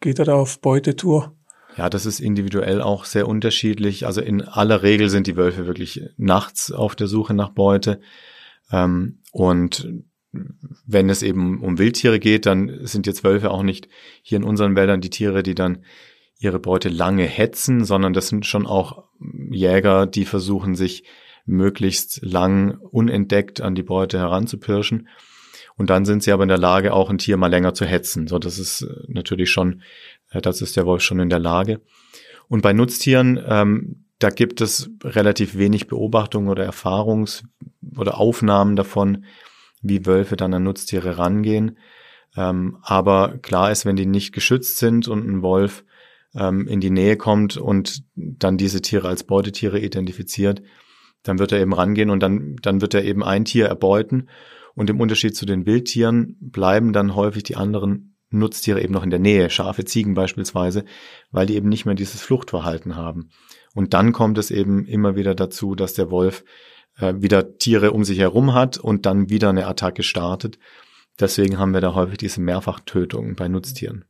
geht 0.00 0.18
er 0.18 0.26
da 0.26 0.34
auf 0.34 0.60
Beutetour? 0.60 1.34
Ja, 1.76 1.88
das 1.88 2.04
ist 2.04 2.20
individuell 2.20 2.82
auch 2.82 3.06
sehr 3.06 3.26
unterschiedlich. 3.26 4.06
Also 4.06 4.20
in 4.20 4.42
aller 4.42 4.82
Regel 4.82 5.08
sind 5.08 5.26
die 5.26 5.36
Wölfe 5.36 5.66
wirklich 5.66 6.02
nachts 6.18 6.70
auf 6.70 6.94
der 6.94 7.06
Suche 7.06 7.32
nach 7.32 7.48
Beute. 7.48 8.00
Ähm, 8.70 9.20
und 9.32 9.88
wenn 10.86 11.08
es 11.08 11.22
eben 11.22 11.62
um 11.62 11.78
Wildtiere 11.78 12.18
geht, 12.18 12.46
dann 12.46 12.86
sind 12.86 13.06
jetzt 13.06 13.24
Wölfe 13.24 13.50
auch 13.50 13.62
nicht 13.62 13.88
hier 14.22 14.36
in 14.36 14.44
unseren 14.44 14.76
Wäldern 14.76 15.00
die 15.00 15.10
Tiere, 15.10 15.42
die 15.42 15.54
dann 15.54 15.84
ihre 16.38 16.58
Beute 16.58 16.88
lange 16.88 17.24
hetzen, 17.24 17.84
sondern 17.84 18.12
das 18.12 18.28
sind 18.28 18.44
schon 18.46 18.66
auch 18.66 19.04
Jäger, 19.50 20.06
die 20.06 20.24
versuchen 20.24 20.74
sich 20.74 21.04
möglichst 21.44 22.20
lang 22.22 22.78
unentdeckt 22.78 23.60
an 23.60 23.74
die 23.74 23.82
Beute 23.82 24.18
heranzupirschen. 24.18 25.08
Und 25.76 25.90
dann 25.90 26.04
sind 26.04 26.22
sie 26.22 26.32
aber 26.32 26.42
in 26.42 26.48
der 26.48 26.58
Lage, 26.58 26.92
auch 26.92 27.10
ein 27.10 27.18
Tier 27.18 27.36
mal 27.36 27.48
länger 27.48 27.74
zu 27.74 27.84
hetzen. 27.84 28.26
So, 28.26 28.38
das 28.38 28.58
ist 28.58 28.82
äh, 28.82 29.04
natürlich 29.08 29.50
schon, 29.50 29.82
äh, 30.30 30.40
das 30.40 30.60
ist 30.60 30.76
der 30.76 30.86
Wolf 30.86 31.02
schon 31.02 31.20
in 31.20 31.30
der 31.30 31.38
Lage. 31.38 31.80
Und 32.48 32.62
bei 32.62 32.72
Nutztieren, 32.72 33.42
ähm, 33.46 34.04
da 34.18 34.30
gibt 34.30 34.60
es 34.60 34.90
relativ 35.02 35.56
wenig 35.56 35.88
Beobachtungen 35.88 36.48
oder 36.48 36.68
Erfahrungs- 36.68 37.44
oder 37.96 38.18
Aufnahmen 38.18 38.76
davon, 38.76 39.24
wie 39.80 40.06
Wölfe 40.06 40.36
dann 40.36 40.54
an 40.54 40.62
Nutztiere 40.62 41.18
rangehen. 41.18 41.78
Ähm, 42.36 42.78
aber 42.82 43.38
klar 43.38 43.72
ist, 43.72 43.84
wenn 43.84 43.96
die 43.96 44.06
nicht 44.06 44.32
geschützt 44.32 44.78
sind 44.78 45.08
und 45.08 45.26
ein 45.28 45.42
Wolf 45.42 45.84
ähm, 46.34 46.66
in 46.68 46.80
die 46.80 46.90
Nähe 46.90 47.16
kommt 47.16 47.56
und 47.56 48.04
dann 48.14 48.56
diese 48.56 48.80
Tiere 48.80 49.08
als 49.08 49.24
Beutetiere 49.24 49.80
identifiziert, 49.80 50.62
dann 51.22 51.38
wird 51.38 51.52
er 51.52 51.60
eben 51.60 51.72
rangehen 51.72 52.10
und 52.10 52.20
dann, 52.20 52.56
dann 52.62 52.80
wird 52.80 52.94
er 52.94 53.04
eben 53.04 53.22
ein 53.22 53.44
Tier 53.44 53.66
erbeuten. 53.66 54.28
Und 54.74 54.90
im 54.90 55.00
Unterschied 55.00 55.36
zu 55.36 55.46
den 55.46 55.66
Wildtieren 55.66 56.36
bleiben 56.40 56.92
dann 56.92 57.14
häufig 57.14 57.42
die 57.42 57.56
anderen 57.56 58.16
Nutztiere 58.30 58.82
eben 58.82 58.94
noch 58.94 59.02
in 59.02 59.10
der 59.10 59.18
Nähe, 59.18 59.50
Schafe, 59.50 59.84
Ziegen 59.84 60.14
beispielsweise, 60.14 60.84
weil 61.30 61.46
die 61.46 61.56
eben 61.56 61.68
nicht 61.68 61.84
mehr 61.84 61.94
dieses 61.94 62.22
Fluchtverhalten 62.22 62.96
haben. 62.96 63.28
Und 63.74 63.94
dann 63.94 64.12
kommt 64.12 64.38
es 64.38 64.50
eben 64.50 64.86
immer 64.86 65.16
wieder 65.16 65.34
dazu, 65.34 65.74
dass 65.74 65.94
der 65.94 66.10
Wolf 66.10 66.44
äh, 66.98 67.14
wieder 67.18 67.58
Tiere 67.58 67.92
um 67.92 68.04
sich 68.04 68.18
herum 68.18 68.54
hat 68.54 68.78
und 68.78 69.06
dann 69.06 69.28
wieder 69.28 69.50
eine 69.50 69.66
Attacke 69.66 70.02
startet. 70.02 70.58
Deswegen 71.20 71.58
haben 71.58 71.74
wir 71.74 71.80
da 71.80 71.94
häufig 71.94 72.18
diese 72.18 72.40
Mehrfachtötungen 72.40 73.36
bei 73.36 73.48
Nutztieren. 73.48 74.04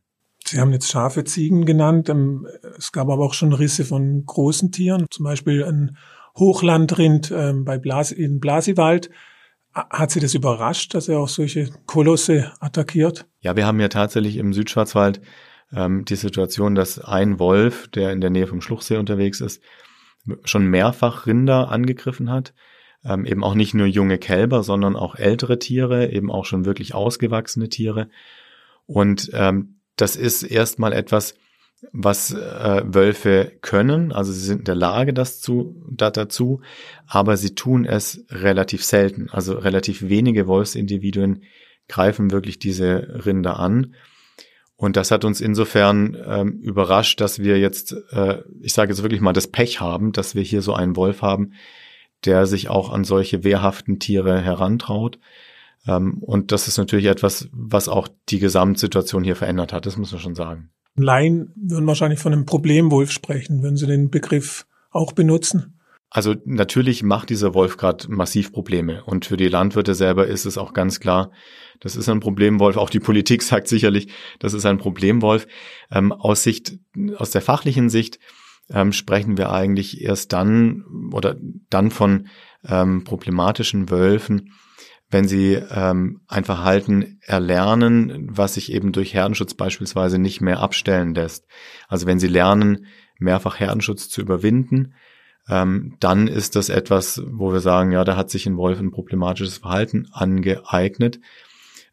Sie 0.45 0.59
haben 0.59 0.73
jetzt 0.73 0.89
Schafe, 0.89 1.23
Ziegen 1.23 1.65
genannt. 1.65 2.09
Ähm, 2.09 2.47
es 2.77 2.91
gab 2.91 3.09
aber 3.09 3.23
auch 3.23 3.33
schon 3.33 3.53
Risse 3.53 3.85
von 3.85 4.25
großen 4.25 4.71
Tieren, 4.71 5.05
zum 5.09 5.23
Beispiel 5.23 5.63
ein 5.63 5.97
Hochlandrind 6.37 7.31
ähm, 7.31 7.65
bei 7.65 7.77
Blas 7.77 8.11
in 8.11 8.39
Blasiwald. 8.39 9.09
Hat 9.73 10.11
Sie 10.11 10.19
das 10.19 10.35
überrascht, 10.35 10.93
dass 10.93 11.09
er 11.09 11.19
auch 11.19 11.27
solche 11.27 11.69
Kolosse 11.87 12.53
attackiert? 12.59 13.25
Ja, 13.41 13.55
wir 13.55 13.65
haben 13.65 13.79
ja 13.79 13.87
tatsächlich 13.87 14.37
im 14.37 14.53
Südschwarzwald 14.53 15.21
ähm, 15.75 16.05
die 16.05 16.15
Situation, 16.15 16.75
dass 16.75 16.99
ein 16.99 17.39
Wolf, 17.39 17.87
der 17.87 18.11
in 18.11 18.21
der 18.21 18.29
Nähe 18.29 18.47
vom 18.47 18.61
Schluchsee 18.61 18.97
unterwegs 18.97 19.41
ist, 19.41 19.63
schon 20.43 20.67
mehrfach 20.67 21.25
Rinder 21.25 21.69
angegriffen 21.69 22.29
hat. 22.29 22.53
Ähm, 23.03 23.25
eben 23.25 23.43
auch 23.43 23.55
nicht 23.55 23.73
nur 23.73 23.87
junge 23.87 24.17
Kälber, 24.17 24.63
sondern 24.63 24.95
auch 24.95 25.15
ältere 25.15 25.59
Tiere, 25.59 26.11
eben 26.11 26.31
auch 26.31 26.45
schon 26.45 26.65
wirklich 26.65 26.93
ausgewachsene 26.93 27.67
Tiere. 27.67 28.09
Und 28.85 29.31
ähm, 29.33 29.79
das 29.95 30.15
ist 30.15 30.43
erstmal 30.43 30.93
etwas, 30.93 31.35
was 31.91 32.31
äh, 32.31 32.81
Wölfe 32.85 33.51
können. 33.61 34.11
Also 34.11 34.31
sie 34.31 34.39
sind 34.39 34.59
in 34.59 34.65
der 34.65 34.75
Lage, 34.75 35.13
das 35.13 35.41
zu, 35.41 35.75
da, 35.89 36.09
dazu, 36.09 36.61
aber 37.07 37.37
sie 37.37 37.55
tun 37.55 37.85
es 37.85 38.25
relativ 38.29 38.83
selten. 38.83 39.29
Also 39.29 39.53
relativ 39.53 40.07
wenige 40.07 40.47
Wolfsindividuen 40.47 41.43
greifen 41.87 42.31
wirklich 42.31 42.59
diese 42.59 43.25
Rinder 43.25 43.59
an. 43.59 43.95
Und 44.75 44.97
das 44.97 45.11
hat 45.11 45.23
uns 45.23 45.39
insofern 45.39 46.17
ähm, 46.25 46.59
überrascht, 46.59 47.21
dass 47.21 47.39
wir 47.39 47.59
jetzt, 47.59 47.95
äh, 48.11 48.39
ich 48.61 48.73
sage 48.73 48.91
jetzt 48.91 49.03
wirklich 49.03 49.21
mal, 49.21 49.33
das 49.33 49.47
Pech 49.47 49.79
haben, 49.79 50.11
dass 50.11 50.35
wir 50.35 50.41
hier 50.41 50.61
so 50.61 50.73
einen 50.73 50.95
Wolf 50.95 51.21
haben, 51.21 51.53
der 52.25 52.45
sich 52.47 52.69
auch 52.69 52.91
an 52.91 53.03
solche 53.03 53.43
wehrhaften 53.43 53.99
Tiere 53.99 54.41
herantraut. 54.41 55.19
Ähm, 55.87 56.17
und 56.19 56.51
das 56.51 56.67
ist 56.67 56.77
natürlich 56.77 57.05
etwas, 57.05 57.49
was 57.51 57.87
auch 57.87 58.07
die 58.29 58.39
Gesamtsituation 58.39 59.23
hier 59.23 59.35
verändert 59.35 59.73
hat, 59.73 59.85
das 59.85 59.97
muss 59.97 60.11
man 60.11 60.21
schon 60.21 60.35
sagen. 60.35 60.69
Laien 60.95 61.51
würden 61.55 61.87
wahrscheinlich 61.87 62.19
von 62.19 62.33
einem 62.33 62.45
Problemwolf 62.45 63.11
sprechen. 63.11 63.63
Würden 63.63 63.77
Sie 63.77 63.87
den 63.87 64.09
Begriff 64.09 64.65
auch 64.91 65.13
benutzen? 65.13 65.79
Also 66.09 66.35
natürlich 66.45 67.01
macht 67.01 67.31
dieser 67.31 67.55
Wolf 67.55 67.77
gerade 67.77 68.05
massiv 68.11 68.51
Probleme. 68.51 69.03
Und 69.03 69.25
für 69.25 69.35
die 69.35 69.47
Landwirte 69.47 69.95
selber 69.95 70.27
ist 70.27 70.45
es 70.45 70.59
auch 70.59 70.73
ganz 70.73 70.99
klar, 70.99 71.31
das 71.79 71.95
ist 71.95 72.07
ein 72.07 72.19
Problemwolf. 72.19 72.77
Auch 72.77 72.91
die 72.91 72.99
Politik 72.99 73.41
sagt 73.43 73.67
sicherlich, 73.67 74.09
das 74.37 74.53
ist 74.53 74.65
ein 74.65 74.77
Problemwolf. 74.77 75.47
Ähm, 75.91 76.11
aus 76.11 76.43
Sicht, 76.43 76.77
aus 77.17 77.31
der 77.31 77.41
fachlichen 77.41 77.89
Sicht 77.89 78.19
ähm, 78.69 78.93
sprechen 78.93 79.37
wir 79.37 79.51
eigentlich 79.51 80.01
erst 80.01 80.33
dann 80.33 80.85
oder 81.11 81.35
dann 81.71 81.89
von 81.89 82.27
ähm, 82.63 83.03
problematischen 83.03 83.89
Wölfen, 83.89 84.53
wenn 85.13 85.27
sie 85.27 85.53
ähm, 85.53 86.21
ein 86.27 86.43
Verhalten 86.43 87.19
erlernen, 87.21 88.27
was 88.29 88.55
sich 88.55 88.71
eben 88.71 88.91
durch 88.91 89.13
Herdenschutz 89.13 89.53
beispielsweise 89.53 90.17
nicht 90.19 90.41
mehr 90.41 90.59
abstellen 90.59 91.13
lässt. 91.13 91.45
Also 91.87 92.07
wenn 92.07 92.19
sie 92.19 92.27
lernen, 92.27 92.87
mehrfach 93.19 93.59
Herdenschutz 93.59 94.09
zu 94.09 94.21
überwinden, 94.21 94.95
ähm, 95.49 95.97
dann 95.99 96.27
ist 96.27 96.55
das 96.55 96.69
etwas, 96.69 97.21
wo 97.25 97.51
wir 97.51 97.59
sagen, 97.59 97.91
ja, 97.91 98.03
da 98.03 98.15
hat 98.15 98.29
sich 98.29 98.45
ein 98.45 98.57
Wolf 98.57 98.79
ein 98.79 98.91
problematisches 98.91 99.59
Verhalten 99.59 100.07
angeeignet. 100.11 101.19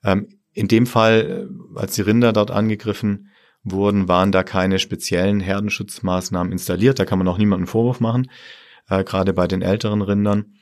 Ähm, 0.04 0.28
in 0.52 0.68
dem 0.68 0.86
Fall, 0.86 1.48
äh, 1.48 1.78
als 1.78 1.94
die 1.94 2.02
Rinder 2.02 2.32
dort 2.32 2.50
angegriffen 2.50 3.30
wurden, 3.62 4.08
waren 4.08 4.32
da 4.32 4.42
keine 4.42 4.78
speziellen 4.78 5.40
Herdenschutzmaßnahmen 5.40 6.52
installiert. 6.52 6.98
Da 6.98 7.04
kann 7.04 7.18
man 7.18 7.28
auch 7.28 7.38
niemanden 7.38 7.66
Vorwurf 7.66 8.00
machen, 8.00 8.30
äh, 8.88 9.04
gerade 9.04 9.32
bei 9.32 9.46
den 9.46 9.62
älteren 9.62 10.02
Rindern. 10.02 10.54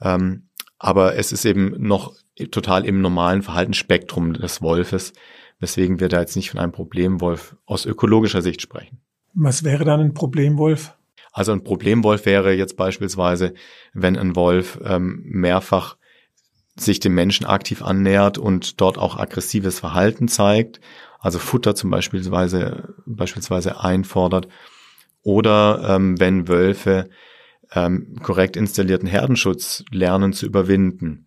Ähm, 0.00 0.48
aber 0.84 1.16
es 1.16 1.32
ist 1.32 1.46
eben 1.46 1.74
noch 1.78 2.12
total 2.50 2.84
im 2.84 3.00
normalen 3.00 3.40
Verhaltensspektrum 3.40 4.34
des 4.34 4.60
Wolfes, 4.60 5.14
weswegen 5.58 5.98
wir 5.98 6.10
da 6.10 6.20
jetzt 6.20 6.36
nicht 6.36 6.50
von 6.50 6.60
einem 6.60 6.72
Problemwolf 6.72 7.56
aus 7.64 7.86
ökologischer 7.86 8.42
Sicht 8.42 8.60
sprechen. 8.60 9.00
Was 9.32 9.64
wäre 9.64 9.86
dann 9.86 10.00
ein 10.00 10.12
Problemwolf? 10.12 10.94
Also 11.32 11.52
ein 11.52 11.64
Problemwolf 11.64 12.26
wäre 12.26 12.52
jetzt 12.52 12.76
beispielsweise, 12.76 13.54
wenn 13.94 14.18
ein 14.18 14.36
Wolf 14.36 14.78
ähm, 14.84 15.22
mehrfach 15.24 15.96
sich 16.76 17.00
dem 17.00 17.14
Menschen 17.14 17.46
aktiv 17.46 17.80
annähert 17.80 18.36
und 18.36 18.78
dort 18.82 18.98
auch 18.98 19.16
aggressives 19.16 19.80
Verhalten 19.80 20.28
zeigt, 20.28 20.82
also 21.18 21.38
Futter 21.38 21.74
zum 21.74 21.88
Beispiel 21.88 22.20
beispielsweise 23.06 23.80
einfordert, 23.80 24.48
oder 25.22 25.96
ähm, 25.96 26.20
wenn 26.20 26.46
Wölfe 26.46 27.08
ähm, 27.72 28.16
korrekt 28.22 28.56
installierten 28.56 29.08
Herdenschutz 29.08 29.84
lernen 29.90 30.32
zu 30.32 30.46
überwinden. 30.46 31.26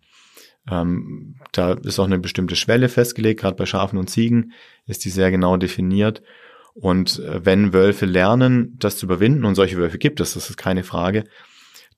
Ähm, 0.70 1.36
da 1.52 1.72
ist 1.72 1.98
auch 1.98 2.04
eine 2.04 2.18
bestimmte 2.18 2.56
Schwelle 2.56 2.88
festgelegt, 2.88 3.40
gerade 3.40 3.56
bei 3.56 3.66
Schafen 3.66 3.98
und 3.98 4.10
Ziegen 4.10 4.52
ist 4.86 5.04
die 5.04 5.10
sehr 5.10 5.30
genau 5.30 5.56
definiert. 5.56 6.22
Und 6.74 7.18
äh, 7.20 7.44
wenn 7.44 7.72
Wölfe 7.72 8.06
lernen, 8.06 8.76
das 8.78 8.96
zu 8.96 9.06
überwinden, 9.06 9.44
und 9.44 9.54
solche 9.54 9.76
Wölfe 9.76 9.98
gibt 9.98 10.20
es, 10.20 10.34
das 10.34 10.48
ist 10.48 10.56
keine 10.56 10.84
Frage, 10.84 11.24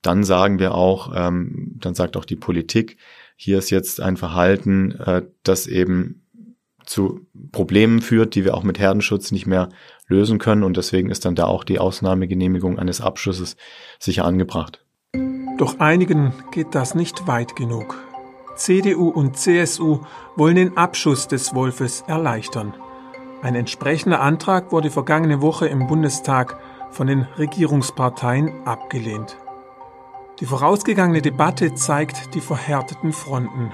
dann 0.02 0.24
sagen 0.24 0.58
wir 0.58 0.74
auch, 0.74 1.12
ähm, 1.14 1.76
dann 1.78 1.94
sagt 1.94 2.16
auch 2.16 2.24
die 2.24 2.36
Politik, 2.36 2.96
hier 3.36 3.58
ist 3.58 3.70
jetzt 3.70 4.00
ein 4.00 4.16
Verhalten, 4.16 4.92
äh, 4.92 5.22
das 5.42 5.66
eben 5.66 6.26
zu 6.86 7.26
Problemen 7.52 8.00
führt, 8.00 8.34
die 8.34 8.44
wir 8.44 8.54
auch 8.54 8.64
mit 8.64 8.78
Herdenschutz 8.78 9.30
nicht 9.32 9.46
mehr 9.46 9.68
lösen 10.10 10.38
können. 10.38 10.62
Und 10.62 10.76
deswegen 10.76 11.10
ist 11.10 11.24
dann 11.24 11.34
da 11.34 11.46
auch 11.46 11.64
die 11.64 11.78
Ausnahmegenehmigung 11.78 12.78
eines 12.78 13.00
Abschusses 13.00 13.56
sicher 13.98 14.24
angebracht. 14.24 14.84
Doch 15.56 15.78
einigen 15.78 16.32
geht 16.52 16.74
das 16.74 16.94
nicht 16.94 17.26
weit 17.26 17.56
genug. 17.56 17.96
CDU 18.56 19.08
und 19.08 19.36
CSU 19.36 20.00
wollen 20.36 20.56
den 20.56 20.76
Abschuss 20.76 21.28
des 21.28 21.54
Wolfes 21.54 22.02
erleichtern. 22.06 22.74
Ein 23.42 23.54
entsprechender 23.54 24.20
Antrag 24.20 24.70
wurde 24.70 24.90
vergangene 24.90 25.40
Woche 25.40 25.66
im 25.66 25.86
Bundestag 25.86 26.58
von 26.90 27.06
den 27.06 27.22
Regierungsparteien 27.38 28.66
abgelehnt. 28.66 29.38
Die 30.40 30.46
vorausgegangene 30.46 31.22
Debatte 31.22 31.74
zeigt 31.74 32.34
die 32.34 32.40
verhärteten 32.40 33.12
Fronten. 33.12 33.72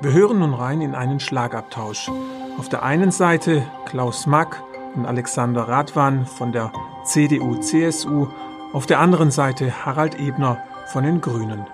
Wir 0.00 0.12
hören 0.12 0.38
nun 0.38 0.54
rein 0.54 0.80
in 0.80 0.94
einen 0.94 1.20
Schlagabtausch. 1.20 2.10
Auf 2.58 2.68
der 2.68 2.82
einen 2.82 3.10
Seite 3.10 3.66
Klaus 3.86 4.26
Mack 4.26 4.62
und 4.94 5.06
Alexander 5.06 5.62
Radwan 5.62 6.26
von 6.26 6.52
der 6.52 6.72
CDU-CSU, 7.04 8.28
auf 8.72 8.86
der 8.86 9.00
anderen 9.00 9.30
Seite 9.30 9.84
Harald 9.84 10.18
Ebner 10.18 10.62
von 10.86 11.04
den 11.04 11.20
Grünen. 11.20 11.66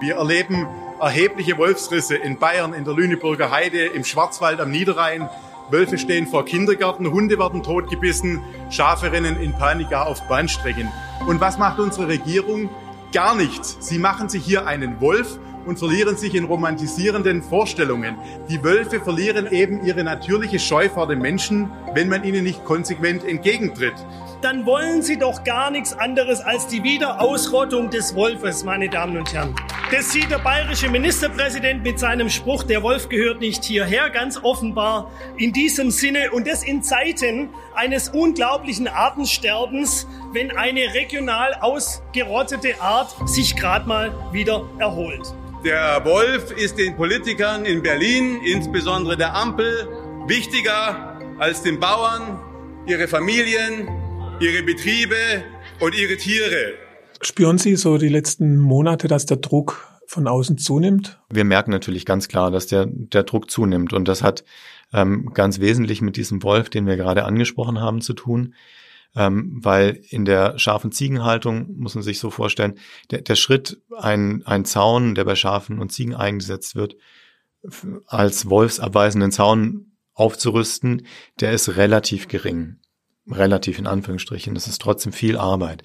Wir 0.00 0.16
erleben 0.16 0.66
erhebliche 1.00 1.58
Wolfsrisse 1.58 2.16
in 2.16 2.38
Bayern, 2.38 2.72
in 2.74 2.84
der 2.84 2.94
Lüneburger 2.94 3.50
Heide, 3.50 3.86
im 3.86 4.04
Schwarzwald 4.04 4.60
am 4.60 4.70
Niederrhein. 4.70 5.28
Wölfe 5.70 5.98
stehen 5.98 6.26
vor 6.26 6.44
Kindergärten, 6.44 7.10
Hunde 7.10 7.38
werden 7.38 7.62
totgebissen, 7.62 8.42
Schafe 8.70 9.12
rennen 9.12 9.40
in 9.40 9.52
Panik 9.52 9.92
auf 9.92 10.26
Bahnstrecken. 10.28 10.88
Und 11.26 11.40
was 11.40 11.58
macht 11.58 11.78
unsere 11.78 12.08
Regierung? 12.08 12.68
Gar 13.12 13.34
nichts. 13.34 13.76
Sie 13.80 13.98
machen 13.98 14.28
sich 14.28 14.44
hier 14.44 14.66
einen 14.66 15.00
Wolf 15.00 15.38
und 15.66 15.78
verlieren 15.78 16.16
sich 16.16 16.34
in 16.34 16.44
romantisierenden 16.44 17.42
Vorstellungen. 17.42 18.16
Die 18.48 18.62
Wölfe 18.62 19.00
verlieren 19.00 19.50
eben 19.50 19.84
ihre 19.84 20.04
natürliche 20.04 20.58
Scheu 20.58 20.88
vor 20.88 21.06
den 21.06 21.20
Menschen, 21.20 21.70
wenn 21.94 22.08
man 22.08 22.24
ihnen 22.24 22.44
nicht 22.44 22.64
konsequent 22.64 23.24
entgegentritt. 23.24 23.94
Dann 24.42 24.64
wollen 24.64 25.02
sie 25.02 25.18
doch 25.18 25.44
gar 25.44 25.70
nichts 25.70 25.92
anderes 25.92 26.40
als 26.40 26.66
die 26.66 26.82
Wiederausrottung 26.82 27.90
des 27.90 28.14
Wolfes, 28.14 28.64
meine 28.64 28.88
Damen 28.88 29.18
und 29.18 29.34
Herren. 29.34 29.54
Das 29.90 30.12
sieht 30.12 30.30
der 30.30 30.38
bayerische 30.38 30.88
Ministerpräsident 30.88 31.82
mit 31.82 31.98
seinem 31.98 32.30
Spruch, 32.30 32.62
der 32.62 32.82
Wolf 32.82 33.10
gehört 33.10 33.40
nicht 33.40 33.62
hierher, 33.64 34.08
ganz 34.08 34.42
offenbar 34.42 35.10
in 35.36 35.52
diesem 35.52 35.90
Sinne 35.90 36.30
und 36.30 36.46
das 36.46 36.62
in 36.62 36.82
Zeiten 36.82 37.50
eines 37.74 38.08
unglaublichen 38.08 38.88
Artensterbens, 38.88 40.06
wenn 40.32 40.56
eine 40.56 40.94
regional 40.94 41.52
ausgerottete 41.60 42.80
Art 42.80 43.14
sich 43.28 43.56
gerade 43.56 43.86
mal 43.86 44.10
wieder 44.32 44.64
erholt. 44.78 45.34
Der 45.64 46.02
Wolf 46.06 46.50
ist 46.52 46.78
den 46.78 46.96
Politikern 46.96 47.66
in 47.66 47.82
Berlin, 47.82 48.40
insbesondere 48.42 49.18
der 49.18 49.34
Ampel, 49.34 49.86
wichtiger 50.26 51.18
als 51.38 51.62
den 51.62 51.78
Bauern, 51.78 52.40
ihre 52.86 53.06
Familien, 53.06 53.99
ihre 54.40 54.62
Betriebe 54.62 55.44
und 55.80 55.94
ihre 55.94 56.16
Tiere. 56.16 56.74
Spüren 57.20 57.58
Sie 57.58 57.76
so 57.76 57.98
die 57.98 58.08
letzten 58.08 58.58
Monate, 58.58 59.06
dass 59.06 59.26
der 59.26 59.36
Druck 59.36 59.88
von 60.06 60.26
außen 60.26 60.58
zunimmt? 60.58 61.20
Wir 61.30 61.44
merken 61.44 61.70
natürlich 61.70 62.06
ganz 62.06 62.28
klar, 62.28 62.50
dass 62.50 62.66
der, 62.66 62.86
der 62.86 63.22
Druck 63.22 63.50
zunimmt. 63.50 63.92
Und 63.92 64.08
das 64.08 64.22
hat 64.22 64.44
ähm, 64.92 65.30
ganz 65.34 65.60
wesentlich 65.60 66.00
mit 66.00 66.16
diesem 66.16 66.42
Wolf, 66.42 66.70
den 66.70 66.86
wir 66.86 66.96
gerade 66.96 67.24
angesprochen 67.24 67.80
haben, 67.80 68.00
zu 68.00 68.14
tun 68.14 68.54
ähm, 69.16 69.58
weil 69.62 70.00
in 70.08 70.24
der 70.24 70.58
scharfen 70.58 70.92
Ziegenhaltung 70.92 71.76
muss 71.76 71.94
man 71.94 72.04
sich 72.04 72.18
so 72.18 72.30
vorstellen, 72.30 72.78
der, 73.10 73.22
der 73.22 73.34
Schritt, 73.34 73.82
ein, 73.98 74.42
ein 74.46 74.64
Zaun, 74.64 75.14
der 75.14 75.24
bei 75.24 75.34
Schafen 75.34 75.80
und 75.80 75.90
Ziegen 75.90 76.14
eingesetzt 76.14 76.76
wird, 76.76 76.96
als 78.06 78.48
wolfsabweisenden 78.48 79.32
Zaun 79.32 79.92
aufzurüsten, 80.14 81.06
der 81.40 81.52
ist 81.52 81.76
relativ 81.76 82.28
gering. 82.28 82.76
Relativ 83.30 83.78
in 83.78 83.86
Anführungsstrichen. 83.86 84.54
Das 84.54 84.66
ist 84.66 84.80
trotzdem 84.80 85.12
viel 85.12 85.36
Arbeit. 85.36 85.82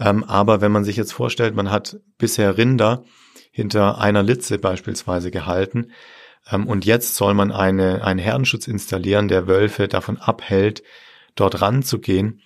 Ähm, 0.00 0.24
aber 0.24 0.60
wenn 0.60 0.72
man 0.72 0.84
sich 0.84 0.96
jetzt 0.96 1.12
vorstellt, 1.12 1.54
man 1.54 1.70
hat 1.70 1.98
bisher 2.18 2.56
Rinder 2.58 3.04
hinter 3.52 3.98
einer 3.98 4.22
Litze 4.22 4.58
beispielsweise 4.58 5.30
gehalten, 5.30 5.92
ähm, 6.50 6.66
und 6.66 6.84
jetzt 6.84 7.14
soll 7.14 7.34
man 7.34 7.52
eine, 7.52 8.04
einen 8.04 8.18
Herdenschutz 8.18 8.66
installieren, 8.66 9.28
der 9.28 9.46
Wölfe 9.46 9.88
davon 9.88 10.18
abhält, 10.18 10.82
dort 11.34 11.60
ranzugehen, 11.60 12.40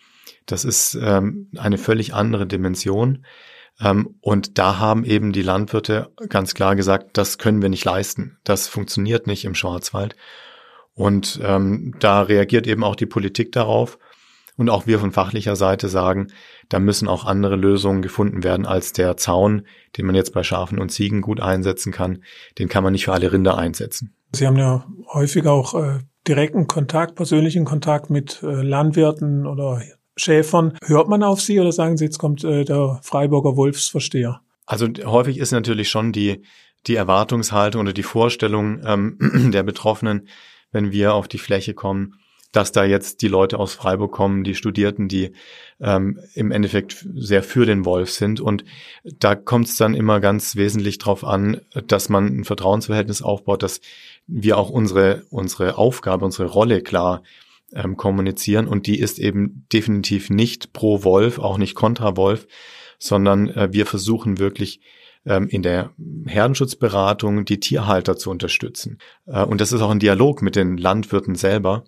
das 0.46 0.64
ist 0.64 0.98
ähm, 1.00 1.50
eine 1.56 1.78
völlig 1.78 2.14
andere 2.14 2.46
Dimension. 2.46 3.24
Ähm, 3.80 4.16
und 4.20 4.58
da 4.58 4.78
haben 4.78 5.04
eben 5.04 5.32
die 5.32 5.42
Landwirte 5.42 6.10
ganz 6.28 6.54
klar 6.54 6.74
gesagt, 6.74 7.16
das 7.16 7.38
können 7.38 7.62
wir 7.62 7.68
nicht 7.68 7.84
leisten. 7.84 8.38
Das 8.44 8.66
funktioniert 8.66 9.26
nicht 9.26 9.44
im 9.44 9.54
Schwarzwald. 9.54 10.16
Und 10.94 11.38
ähm, 11.42 11.94
da 12.00 12.22
reagiert 12.22 12.66
eben 12.66 12.82
auch 12.82 12.96
die 12.96 13.06
Politik 13.06 13.52
darauf. 13.52 13.98
Und 14.58 14.70
auch 14.70 14.88
wir 14.88 14.98
von 14.98 15.12
fachlicher 15.12 15.54
Seite 15.54 15.88
sagen, 15.88 16.32
da 16.68 16.80
müssen 16.80 17.06
auch 17.06 17.24
andere 17.24 17.54
Lösungen 17.54 18.02
gefunden 18.02 18.42
werden 18.42 18.66
als 18.66 18.92
der 18.92 19.16
Zaun, 19.16 19.62
den 19.96 20.04
man 20.04 20.16
jetzt 20.16 20.34
bei 20.34 20.42
Schafen 20.42 20.80
und 20.80 20.90
Ziegen 20.90 21.22
gut 21.22 21.40
einsetzen 21.40 21.92
kann. 21.92 22.24
Den 22.58 22.68
kann 22.68 22.82
man 22.82 22.92
nicht 22.92 23.04
für 23.04 23.12
alle 23.12 23.32
Rinder 23.32 23.56
einsetzen. 23.56 24.16
Sie 24.32 24.48
haben 24.48 24.56
ja 24.56 24.84
häufig 25.14 25.46
auch 25.46 25.74
äh, 25.74 26.00
direkten 26.26 26.66
Kontakt, 26.66 27.14
persönlichen 27.14 27.64
Kontakt 27.64 28.10
mit 28.10 28.42
äh, 28.42 28.46
Landwirten 28.62 29.46
oder 29.46 29.80
Schäfern. 30.16 30.76
Hört 30.84 31.08
man 31.08 31.22
auf 31.22 31.40
Sie 31.40 31.60
oder 31.60 31.70
sagen 31.70 31.96
Sie, 31.96 32.06
jetzt 32.06 32.18
kommt 32.18 32.42
äh, 32.42 32.64
der 32.64 32.98
Freiburger 33.02 33.56
Wolfsversteher? 33.56 34.40
Also 34.66 34.88
häufig 35.04 35.38
ist 35.38 35.52
natürlich 35.52 35.88
schon 35.88 36.10
die, 36.10 36.42
die 36.88 36.96
Erwartungshaltung 36.96 37.82
oder 37.82 37.92
die 37.92 38.02
Vorstellung 38.02 38.80
ähm, 38.84 39.50
der 39.52 39.62
Betroffenen, 39.62 40.26
wenn 40.72 40.90
wir 40.90 41.14
auf 41.14 41.28
die 41.28 41.38
Fläche 41.38 41.74
kommen, 41.74 42.16
dass 42.52 42.72
da 42.72 42.84
jetzt 42.84 43.20
die 43.22 43.28
Leute 43.28 43.58
aus 43.58 43.74
Freiburg 43.74 44.12
kommen, 44.12 44.42
die 44.42 44.54
Studierten, 44.54 45.08
die 45.08 45.32
ähm, 45.80 46.18
im 46.34 46.50
Endeffekt 46.50 47.06
sehr 47.14 47.42
für 47.42 47.66
den 47.66 47.84
Wolf 47.84 48.10
sind. 48.10 48.40
Und 48.40 48.64
da 49.04 49.34
kommt 49.34 49.68
es 49.68 49.76
dann 49.76 49.94
immer 49.94 50.20
ganz 50.20 50.56
wesentlich 50.56 50.98
darauf 50.98 51.24
an, 51.24 51.60
dass 51.86 52.08
man 52.08 52.26
ein 52.26 52.44
Vertrauensverhältnis 52.44 53.22
aufbaut, 53.22 53.62
dass 53.62 53.80
wir 54.26 54.56
auch 54.56 54.70
unsere, 54.70 55.24
unsere 55.30 55.76
Aufgabe, 55.76 56.24
unsere 56.24 56.48
Rolle 56.48 56.82
klar 56.82 57.22
ähm, 57.72 57.96
kommunizieren. 57.96 58.66
Und 58.66 58.86
die 58.86 58.98
ist 58.98 59.18
eben 59.18 59.66
definitiv 59.72 60.30
nicht 60.30 60.72
pro 60.72 61.04
Wolf, 61.04 61.38
auch 61.38 61.58
nicht 61.58 61.74
kontra 61.74 62.16
Wolf, 62.16 62.46
sondern 62.98 63.50
äh, 63.50 63.68
wir 63.72 63.84
versuchen 63.84 64.38
wirklich 64.38 64.80
ähm, 65.26 65.48
in 65.48 65.62
der 65.62 65.90
Herdenschutzberatung 66.26 67.44
die 67.44 67.60
Tierhalter 67.60 68.16
zu 68.16 68.30
unterstützen. 68.30 68.98
Äh, 69.26 69.44
und 69.44 69.60
das 69.60 69.72
ist 69.72 69.82
auch 69.82 69.90
ein 69.90 69.98
Dialog 69.98 70.40
mit 70.40 70.56
den 70.56 70.78
Landwirten 70.78 71.34
selber 71.34 71.84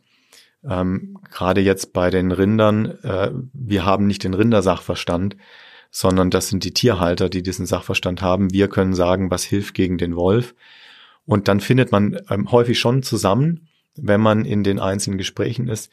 ähm, 0.69 1.19
Gerade 1.31 1.61
jetzt 1.61 1.93
bei 1.93 2.11
den 2.11 2.33
Rindern, 2.33 2.99
äh, 3.03 3.31
wir 3.53 3.85
haben 3.85 4.07
nicht 4.07 4.25
den 4.25 4.35
Rindersachverstand, 4.35 5.37
sondern 5.91 6.31
das 6.31 6.49
sind 6.49 6.65
die 6.65 6.75
Tierhalter, 6.75 7.29
die 7.29 7.43
diesen 7.43 7.67
Sachverstand 7.67 8.23
haben. 8.23 8.53
Wir 8.53 8.69
können 8.69 8.95
sagen, 8.95 9.31
was 9.31 9.43
hilft 9.43 9.75
gegen 9.75 9.99
den 9.99 10.17
Wolf. 10.17 10.55
Und 11.25 11.49
dann 11.49 11.61
findet 11.61 11.93
man 11.93 12.21
ähm, 12.29 12.51
häufig 12.51 12.79
schon 12.79 13.03
zusammen, 13.03 13.69
wenn 13.97 14.21
man 14.21 14.45
in 14.45 14.63
den 14.63 14.79
einzelnen 14.79 15.19
Gesprächen 15.19 15.69
ist. 15.69 15.91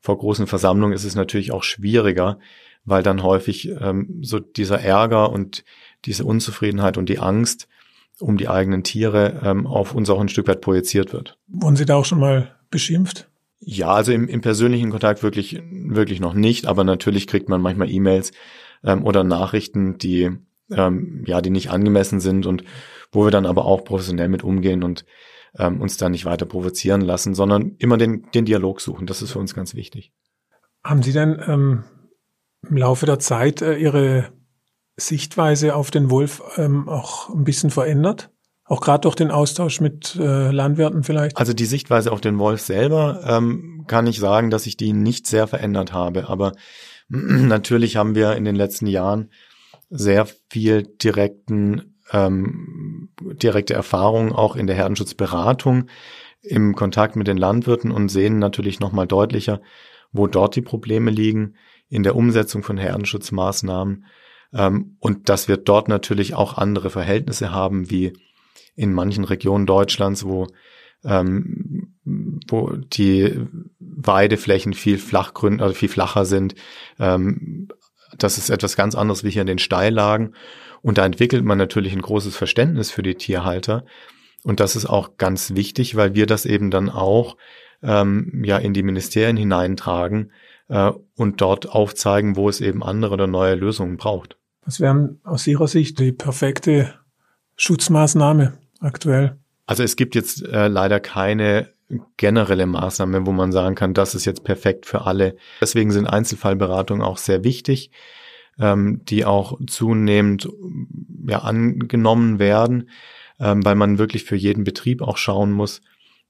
Vor 0.00 0.18
großen 0.18 0.46
Versammlungen 0.46 0.94
ist 0.94 1.04
es 1.04 1.14
natürlich 1.14 1.52
auch 1.52 1.62
schwieriger, 1.62 2.38
weil 2.84 3.02
dann 3.02 3.22
häufig 3.22 3.68
ähm, 3.80 4.20
so 4.22 4.38
dieser 4.38 4.80
Ärger 4.80 5.30
und 5.30 5.64
diese 6.04 6.24
Unzufriedenheit 6.24 6.96
und 6.96 7.08
die 7.08 7.18
Angst 7.18 7.68
um 8.20 8.36
die 8.36 8.48
eigenen 8.48 8.82
Tiere 8.82 9.40
ähm, 9.44 9.66
auf 9.66 9.94
uns 9.94 10.10
auch 10.10 10.20
ein 10.20 10.28
Stück 10.28 10.48
weit 10.48 10.60
projiziert 10.60 11.12
wird. 11.12 11.38
Wurden 11.46 11.76
Sie 11.76 11.84
da 11.84 11.96
auch 11.96 12.04
schon 12.04 12.18
mal 12.18 12.56
beschimpft? 12.70 13.28
Ja, 13.60 13.88
also 13.88 14.12
im, 14.12 14.28
im 14.28 14.40
persönlichen 14.40 14.90
Kontakt 14.90 15.22
wirklich, 15.22 15.60
wirklich 15.70 16.20
noch 16.20 16.34
nicht, 16.34 16.66
aber 16.66 16.84
natürlich 16.84 17.26
kriegt 17.26 17.48
man 17.48 17.60
manchmal 17.60 17.90
E-Mails 17.90 18.32
ähm, 18.84 19.04
oder 19.04 19.24
Nachrichten, 19.24 19.98
die 19.98 20.30
ähm, 20.70 21.24
ja, 21.26 21.40
die 21.40 21.50
nicht 21.50 21.70
angemessen 21.70 22.20
sind 22.20 22.46
und 22.46 22.64
wo 23.10 23.24
wir 23.24 23.30
dann 23.30 23.46
aber 23.46 23.64
auch 23.64 23.84
professionell 23.84 24.28
mit 24.28 24.44
umgehen 24.44 24.82
und 24.82 25.04
ähm, 25.56 25.80
uns 25.80 25.96
da 25.96 26.08
nicht 26.08 26.24
weiter 26.24 26.46
provozieren 26.46 27.00
lassen, 27.00 27.34
sondern 27.34 27.76
immer 27.78 27.96
den, 27.96 28.30
den 28.34 28.44
Dialog 28.44 28.80
suchen. 28.80 29.06
Das 29.06 29.22
ist 29.22 29.32
für 29.32 29.38
uns 29.38 29.54
ganz 29.54 29.74
wichtig. 29.74 30.12
Haben 30.84 31.02
Sie 31.02 31.12
denn 31.12 31.42
ähm, 31.46 31.84
im 32.68 32.76
Laufe 32.76 33.06
der 33.06 33.18
Zeit 33.18 33.62
äh, 33.62 33.76
Ihre 33.76 34.32
Sichtweise 34.96 35.74
auf 35.74 35.90
den 35.90 36.10
Wolf 36.10 36.42
ähm, 36.56 36.88
auch 36.88 37.30
ein 37.30 37.44
bisschen 37.44 37.70
verändert? 37.70 38.30
Auch 38.68 38.80
gerade 38.80 39.00
durch 39.00 39.16
den 39.16 39.30
Austausch 39.30 39.80
mit 39.80 40.14
äh, 40.16 40.50
Landwirten 40.50 41.02
vielleicht? 41.02 41.38
Also 41.38 41.54
die 41.54 41.64
Sichtweise 41.64 42.12
auf 42.12 42.20
den 42.20 42.38
Wolf 42.38 42.60
selber 42.60 43.20
ähm, 43.26 43.84
kann 43.86 44.06
ich 44.06 44.18
sagen, 44.18 44.50
dass 44.50 44.66
ich 44.66 44.76
die 44.76 44.92
nicht 44.92 45.26
sehr 45.26 45.46
verändert 45.46 45.92
habe. 45.92 46.28
Aber 46.28 46.52
natürlich 47.08 47.96
haben 47.96 48.14
wir 48.14 48.36
in 48.36 48.44
den 48.44 48.56
letzten 48.56 48.86
Jahren 48.86 49.30
sehr 49.90 50.26
viel 50.50 50.82
direkten 50.82 51.94
ähm, 52.12 53.10
direkte 53.18 53.74
Erfahrung 53.74 54.32
auch 54.32 54.56
in 54.56 54.66
der 54.66 54.76
Herdenschutzberatung 54.76 55.88
im 56.42 56.74
Kontakt 56.74 57.16
mit 57.16 57.26
den 57.26 57.36
Landwirten 57.36 57.90
und 57.90 58.08
sehen 58.08 58.38
natürlich 58.38 58.80
nochmal 58.80 59.06
deutlicher, 59.06 59.60
wo 60.12 60.26
dort 60.26 60.56
die 60.56 60.62
Probleme 60.62 61.10
liegen 61.10 61.54
in 61.88 62.02
der 62.02 62.16
Umsetzung 62.16 62.62
von 62.62 62.78
Herdenschutzmaßnahmen 62.78 64.06
ähm, 64.54 64.96
und 65.00 65.28
dass 65.28 65.48
wir 65.48 65.56
dort 65.56 65.88
natürlich 65.88 66.34
auch 66.34 66.56
andere 66.56 66.90
Verhältnisse 66.90 67.52
haben 67.52 67.90
wie 67.90 68.12
in 68.78 68.92
manchen 68.92 69.24
Regionen 69.24 69.66
Deutschlands, 69.66 70.24
wo 70.24 70.46
ähm, 71.04 71.94
wo 72.48 72.70
die 72.72 73.40
Weideflächen 73.78 74.72
viel 74.72 74.98
flachgrün, 74.98 75.60
also 75.60 75.74
viel 75.74 75.88
flacher 75.88 76.24
sind. 76.24 76.54
Ähm, 76.98 77.68
das 78.16 78.38
ist 78.38 78.50
etwas 78.50 78.76
ganz 78.76 78.94
anderes 78.94 79.22
wie 79.22 79.30
hier 79.30 79.42
in 79.42 79.46
den 79.46 79.58
Steillagen. 79.58 80.34
Und 80.80 80.98
da 80.98 81.04
entwickelt 81.04 81.44
man 81.44 81.58
natürlich 81.58 81.92
ein 81.92 82.02
großes 82.02 82.36
Verständnis 82.36 82.90
für 82.90 83.02
die 83.02 83.16
Tierhalter. 83.16 83.84
Und 84.44 84.60
das 84.60 84.76
ist 84.76 84.86
auch 84.86 85.16
ganz 85.18 85.54
wichtig, 85.54 85.96
weil 85.96 86.14
wir 86.14 86.26
das 86.26 86.46
eben 86.46 86.70
dann 86.70 86.88
auch 86.88 87.36
ähm, 87.82 88.42
ja 88.44 88.56
in 88.58 88.72
die 88.72 88.82
Ministerien 88.82 89.36
hineintragen 89.36 90.32
äh, 90.68 90.92
und 91.16 91.40
dort 91.40 91.68
aufzeigen, 91.68 92.36
wo 92.36 92.48
es 92.48 92.60
eben 92.60 92.82
andere 92.82 93.14
oder 93.14 93.26
neue 93.26 93.54
Lösungen 93.54 93.96
braucht. 93.96 94.36
Was 94.64 94.80
wären 94.80 95.20
aus 95.24 95.46
Ihrer 95.46 95.68
Sicht 95.68 95.98
die 95.98 96.12
perfekte 96.12 96.94
Schutzmaßnahme 97.56 98.58
aktuell? 98.80 99.38
Also 99.66 99.82
es 99.82 99.96
gibt 99.96 100.14
jetzt 100.14 100.42
äh, 100.46 100.68
leider 100.68 101.00
keine 101.00 101.72
generelle 102.16 102.66
Maßnahme, 102.66 103.26
wo 103.26 103.32
man 103.32 103.52
sagen 103.52 103.74
kann, 103.74 103.94
das 103.94 104.14
ist 104.14 104.24
jetzt 104.24 104.44
perfekt 104.44 104.86
für 104.86 105.06
alle. 105.06 105.36
Deswegen 105.60 105.90
sind 105.90 106.06
Einzelfallberatungen 106.06 107.02
auch 107.02 107.16
sehr 107.16 107.44
wichtig, 107.44 107.90
ähm, 108.58 109.02
die 109.04 109.24
auch 109.24 109.58
zunehmend 109.66 110.48
ja, 111.26 111.38
angenommen 111.38 112.38
werden, 112.38 112.90
ähm, 113.40 113.64
weil 113.64 113.74
man 113.74 113.98
wirklich 113.98 114.24
für 114.24 114.36
jeden 114.36 114.64
Betrieb 114.64 115.00
auch 115.00 115.16
schauen 115.16 115.52
muss, 115.52 115.80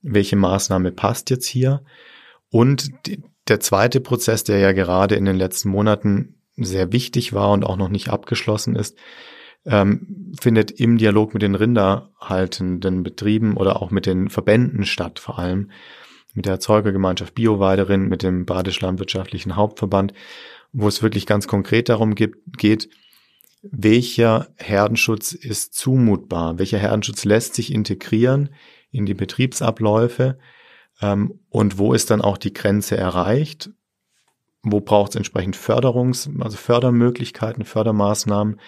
welche 0.02 0.36
Maßnahme 0.36 0.92
passt 0.92 1.30
jetzt 1.30 1.46
hier. 1.46 1.82
Und 2.50 2.90
die, 3.06 3.22
der 3.48 3.60
zweite 3.60 4.00
Prozess, 4.00 4.44
der 4.44 4.58
ja 4.58 4.72
gerade 4.72 5.16
in 5.16 5.24
den 5.24 5.36
letzten 5.36 5.70
Monaten 5.70 6.34
sehr 6.56 6.92
wichtig 6.92 7.32
war 7.32 7.50
und 7.50 7.64
auch 7.64 7.76
noch 7.76 7.88
nicht 7.88 8.10
abgeschlossen 8.10 8.76
ist, 8.76 8.96
ähm, 9.64 10.32
findet 10.40 10.70
im 10.70 10.98
Dialog 10.98 11.34
mit 11.34 11.42
den 11.42 11.54
rinderhaltenden 11.54 13.02
Betrieben 13.02 13.56
oder 13.56 13.82
auch 13.82 13.90
mit 13.90 14.06
den 14.06 14.30
Verbänden 14.30 14.84
statt, 14.84 15.18
vor 15.18 15.38
allem 15.38 15.70
mit 16.34 16.46
der 16.46 16.54
Erzeugergemeinschaft 16.54 17.34
Bioweiderin, 17.34 18.08
mit 18.08 18.22
dem 18.22 18.46
Badisch-Landwirtschaftlichen 18.46 19.56
Hauptverband, 19.56 20.12
wo 20.72 20.88
es 20.88 21.02
wirklich 21.02 21.26
ganz 21.26 21.48
konkret 21.48 21.88
darum 21.88 22.14
gibt, 22.14 22.58
geht, 22.58 22.88
welcher 23.62 24.48
Herdenschutz 24.56 25.32
ist 25.32 25.74
zumutbar, 25.74 26.58
welcher 26.58 26.78
Herdenschutz 26.78 27.24
lässt 27.24 27.54
sich 27.54 27.72
integrieren 27.72 28.50
in 28.90 29.04
die 29.04 29.14
Betriebsabläufe 29.14 30.38
ähm, 31.00 31.40
und 31.48 31.78
wo 31.78 31.92
ist 31.92 32.10
dann 32.10 32.20
auch 32.20 32.38
die 32.38 32.52
Grenze 32.52 32.96
erreicht, 32.96 33.70
wo 34.62 34.80
braucht 34.80 35.10
es 35.10 35.16
entsprechend 35.16 35.56
Förderungs-, 35.56 36.28
also 36.40 36.56
Fördermöglichkeiten, 36.56 37.64
Fördermaßnahmen 37.64 38.60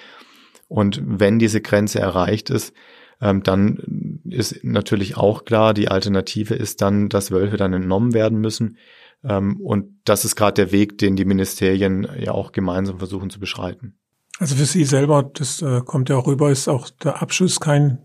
und 0.70 1.02
wenn 1.04 1.40
diese 1.40 1.60
Grenze 1.60 1.98
erreicht 1.98 2.48
ist, 2.48 2.72
ähm, 3.20 3.42
dann 3.42 4.20
ist 4.24 4.62
natürlich 4.62 5.16
auch 5.16 5.44
klar, 5.44 5.74
die 5.74 5.88
Alternative 5.88 6.54
ist 6.54 6.80
dann, 6.80 7.08
dass 7.08 7.32
Wölfe 7.32 7.56
dann 7.56 7.72
entnommen 7.72 8.14
werden 8.14 8.40
müssen. 8.40 8.78
Ähm, 9.24 9.60
und 9.60 9.88
das 10.04 10.24
ist 10.24 10.36
gerade 10.36 10.54
der 10.54 10.72
Weg, 10.72 10.96
den 10.98 11.16
die 11.16 11.24
Ministerien 11.24 12.06
ja 12.18 12.30
auch 12.30 12.52
gemeinsam 12.52 12.98
versuchen 12.98 13.30
zu 13.30 13.40
beschreiten. 13.40 13.96
Also 14.38 14.54
für 14.54 14.64
Sie 14.64 14.84
selber, 14.84 15.28
das 15.34 15.60
äh, 15.60 15.80
kommt 15.84 16.08
ja 16.08 16.16
auch 16.16 16.28
rüber, 16.28 16.52
ist 16.52 16.68
auch 16.68 16.88
der 16.88 17.20
Abschuss 17.20 17.58
kein 17.58 17.98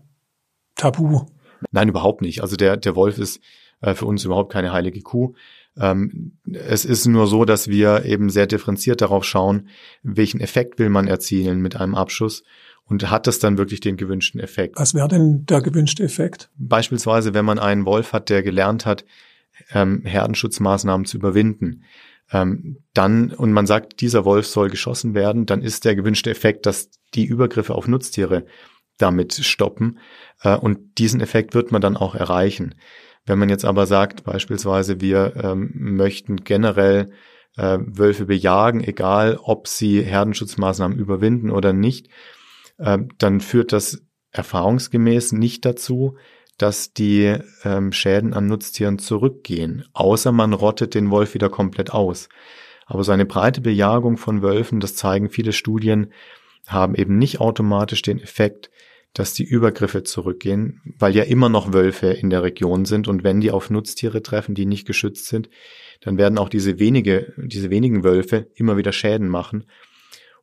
Tabu. 0.74 1.22
Nein, 1.70 1.88
überhaupt 1.88 2.20
nicht. 2.20 2.42
Also 2.42 2.56
der, 2.56 2.76
der 2.76 2.96
Wolf 2.96 3.18
ist 3.18 3.40
äh, 3.80 3.94
für 3.94 4.06
uns 4.06 4.24
überhaupt 4.24 4.52
keine 4.52 4.72
heilige 4.72 5.02
Kuh. 5.02 5.34
Ähm, 5.78 6.38
es 6.52 6.84
ist 6.84 7.06
nur 7.06 7.26
so, 7.26 7.44
dass 7.44 7.68
wir 7.68 8.04
eben 8.04 8.30
sehr 8.30 8.46
differenziert 8.46 9.00
darauf 9.00 9.24
schauen, 9.24 9.68
welchen 10.02 10.40
Effekt 10.40 10.78
will 10.78 10.88
man 10.88 11.06
erzielen 11.06 11.60
mit 11.60 11.76
einem 11.76 11.94
Abschuss 11.94 12.44
und 12.84 13.10
hat 13.10 13.26
das 13.26 13.38
dann 13.38 13.58
wirklich 13.58 13.80
den 13.80 13.96
gewünschten 13.96 14.40
Effekt. 14.40 14.78
Was 14.78 14.94
wäre 14.94 15.08
denn 15.08 15.44
der 15.46 15.60
gewünschte 15.60 16.02
Effekt? 16.02 16.50
Beispielsweise, 16.56 17.34
wenn 17.34 17.44
man 17.44 17.58
einen 17.58 17.84
Wolf 17.84 18.12
hat, 18.12 18.30
der 18.30 18.42
gelernt 18.42 18.86
hat, 18.86 19.04
ähm, 19.72 20.02
Herdenschutzmaßnahmen 20.04 21.06
zu 21.06 21.16
überwinden, 21.18 21.82
ähm, 22.32 22.78
dann, 22.92 23.30
und 23.32 23.52
man 23.52 23.66
sagt, 23.66 24.00
dieser 24.00 24.24
Wolf 24.24 24.46
soll 24.46 24.70
geschossen 24.70 25.14
werden, 25.14 25.46
dann 25.46 25.62
ist 25.62 25.84
der 25.84 25.94
gewünschte 25.94 26.30
Effekt, 26.30 26.66
dass 26.66 26.90
die 27.14 27.24
Übergriffe 27.24 27.74
auf 27.74 27.86
Nutztiere 27.86 28.46
damit 28.98 29.34
stoppen. 29.34 29.98
Äh, 30.42 30.56
und 30.56 30.98
diesen 30.98 31.20
Effekt 31.20 31.54
wird 31.54 31.72
man 31.72 31.80
dann 31.80 31.96
auch 31.96 32.14
erreichen. 32.14 32.74
Wenn 33.24 33.38
man 33.38 33.48
jetzt 33.48 33.64
aber 33.64 33.86
sagt, 33.86 34.24
beispielsweise, 34.24 35.00
wir 35.00 35.34
ähm, 35.36 35.70
möchten 35.74 36.36
generell 36.44 37.10
äh, 37.56 37.78
Wölfe 37.80 38.26
bejagen, 38.26 38.82
egal 38.84 39.38
ob 39.42 39.66
sie 39.66 40.02
Herdenschutzmaßnahmen 40.02 40.98
überwinden 40.98 41.50
oder 41.50 41.72
nicht, 41.72 42.08
äh, 42.78 42.98
dann 43.18 43.40
führt 43.40 43.72
das 43.72 44.02
erfahrungsgemäß 44.30 45.32
nicht 45.32 45.64
dazu, 45.64 46.16
dass 46.58 46.92
die 46.92 47.36
ähm, 47.64 47.92
Schäden 47.92 48.32
an 48.32 48.46
Nutztieren 48.46 48.98
zurückgehen, 48.98 49.84
außer 49.92 50.32
man 50.32 50.52
rottet 50.52 50.94
den 50.94 51.10
Wolf 51.10 51.34
wieder 51.34 51.50
komplett 51.50 51.92
aus. 51.92 52.28
Aber 52.86 53.02
so 53.04 53.12
eine 53.12 53.26
breite 53.26 53.60
Bejagung 53.60 54.16
von 54.16 54.42
Wölfen, 54.42 54.80
das 54.80 54.94
zeigen 54.94 55.28
viele 55.28 55.52
Studien, 55.52 56.12
haben 56.66 56.94
eben 56.94 57.18
nicht 57.18 57.40
automatisch 57.40 58.02
den 58.02 58.20
Effekt, 58.20 58.70
dass 59.16 59.32
die 59.32 59.44
Übergriffe 59.44 60.02
zurückgehen, 60.02 60.82
weil 60.98 61.16
ja 61.16 61.22
immer 61.22 61.48
noch 61.48 61.72
Wölfe 61.72 62.08
in 62.08 62.28
der 62.28 62.42
Region 62.42 62.84
sind 62.84 63.08
und 63.08 63.24
wenn 63.24 63.40
die 63.40 63.50
auf 63.50 63.70
Nutztiere 63.70 64.22
treffen, 64.22 64.54
die 64.54 64.66
nicht 64.66 64.86
geschützt 64.86 65.28
sind, 65.28 65.48
dann 66.02 66.18
werden 66.18 66.36
auch 66.36 66.50
diese 66.50 66.78
wenige, 66.78 67.32
diese 67.38 67.70
wenigen 67.70 68.04
Wölfe 68.04 68.48
immer 68.56 68.76
wieder 68.76 68.92
Schäden 68.92 69.28
machen 69.28 69.64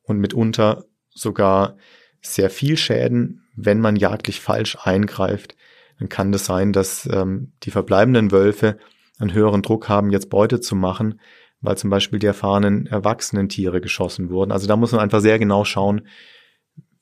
und 0.02 0.18
mitunter 0.18 0.86
sogar 1.12 1.78
sehr 2.20 2.50
viel 2.50 2.76
Schäden, 2.76 3.44
wenn 3.56 3.80
man 3.80 3.96
jagdlich 3.96 4.42
falsch 4.42 4.76
eingreift. 4.82 5.56
Dann 6.00 6.10
kann 6.10 6.32
das 6.32 6.46
sein, 6.46 6.74
dass 6.74 7.08
ähm, 7.14 7.52
die 7.62 7.70
verbleibenden 7.70 8.32
Wölfe 8.32 8.80
einen 9.20 9.36
höheren 9.36 9.62
Druck 9.62 9.88
haben, 9.88 10.10
jetzt 10.10 10.32
Beute 10.32 10.62
zu 10.62 10.76
machen, 10.76 11.20
weil 11.62 11.78
zum 11.78 11.92
Beispiel 11.92 12.18
die 12.18 12.26
erfahrenen 12.26 12.88
erwachsenen 12.88 13.50
Tiere 13.50 13.82
geschossen 13.82 14.32
wurden. 14.32 14.52
Also 14.52 14.68
da 14.68 14.76
muss 14.78 14.94
man 14.94 15.02
einfach 15.02 15.22
sehr 15.22 15.38
genau 15.38 15.64
schauen, 15.64 16.08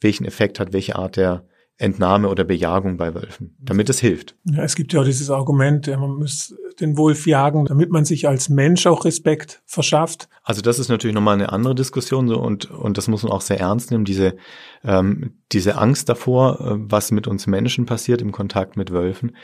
welchen 0.02 0.26
Effekt 0.26 0.60
hat 0.60 0.74
welche 0.74 0.98
Art 0.98 1.16
der 1.16 1.46
Entnahme 1.82 2.30
oder 2.30 2.44
Bejagung 2.44 2.98
bei 2.98 3.16
Wölfen, 3.16 3.56
damit 3.60 3.90
es 3.90 4.00
hilft. 4.00 4.36
Ja, 4.44 4.64
es 4.64 4.76
gibt 4.76 4.94
ja 4.94 5.02
auch 5.02 5.06
dieses 5.06 5.32
Argument, 5.32 5.88
man 5.88 6.12
muss 6.12 6.56
den 6.80 6.96
Wolf 6.96 7.26
jagen, 7.26 7.66
damit 7.66 7.90
man 7.90 8.06
sich 8.06 8.28
als 8.28 8.50
Mensch 8.50 8.86
auch 8.86 9.04
Respekt 9.04 9.62
verschafft. 9.66 10.30
Also 10.44 10.62
das 10.62 10.78
ist 10.78 10.90
natürlich 10.90 11.16
nochmal 11.16 11.34
eine 11.34 11.52
andere 11.52 11.74
Diskussion 11.74 12.28
so 12.28 12.40
und, 12.40 12.70
und 12.70 12.98
das 12.98 13.08
muss 13.08 13.24
man 13.24 13.32
auch 13.32 13.42
sehr 13.42 13.60
ernst 13.60 13.90
nehmen, 13.90 14.06
diese, 14.06 14.36
ähm, 14.84 15.34
diese 15.52 15.78
Angst 15.78 16.08
davor, 16.08 16.62
äh, 16.62 16.76
was 16.78 17.12
mit 17.12 17.28
uns 17.28 17.48
Menschen 17.48 17.88
passiert 17.88 18.22
im 18.22 18.32
Kontakt 18.32 18.78
mit 18.78 18.92
Wölfen. 18.92 19.36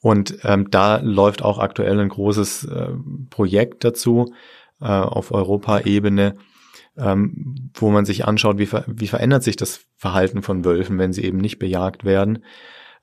Und 0.00 0.38
ähm, 0.44 0.70
da 0.70 0.98
läuft 0.98 1.42
auch 1.42 1.58
aktuell 1.58 1.98
ein 1.98 2.10
großes 2.10 2.64
äh, 2.64 2.90
Projekt 3.28 3.82
dazu 3.82 4.32
äh, 4.80 4.86
auf 4.86 5.32
Europaebene, 5.32 6.36
ähm, 6.98 7.70
wo 7.74 7.90
man 7.90 8.04
sich 8.04 8.24
anschaut, 8.24 8.58
wie, 8.58 8.66
ver 8.66 8.84
wie 8.86 9.08
verändert 9.08 9.42
sich 9.42 9.56
das 9.56 9.80
Verhalten 9.96 10.42
von 10.42 10.64
Wölfen, 10.64 10.98
wenn 10.98 11.12
sie 11.12 11.24
eben 11.24 11.38
nicht 11.38 11.58
bejagt 11.58 12.04
werden. 12.04 12.44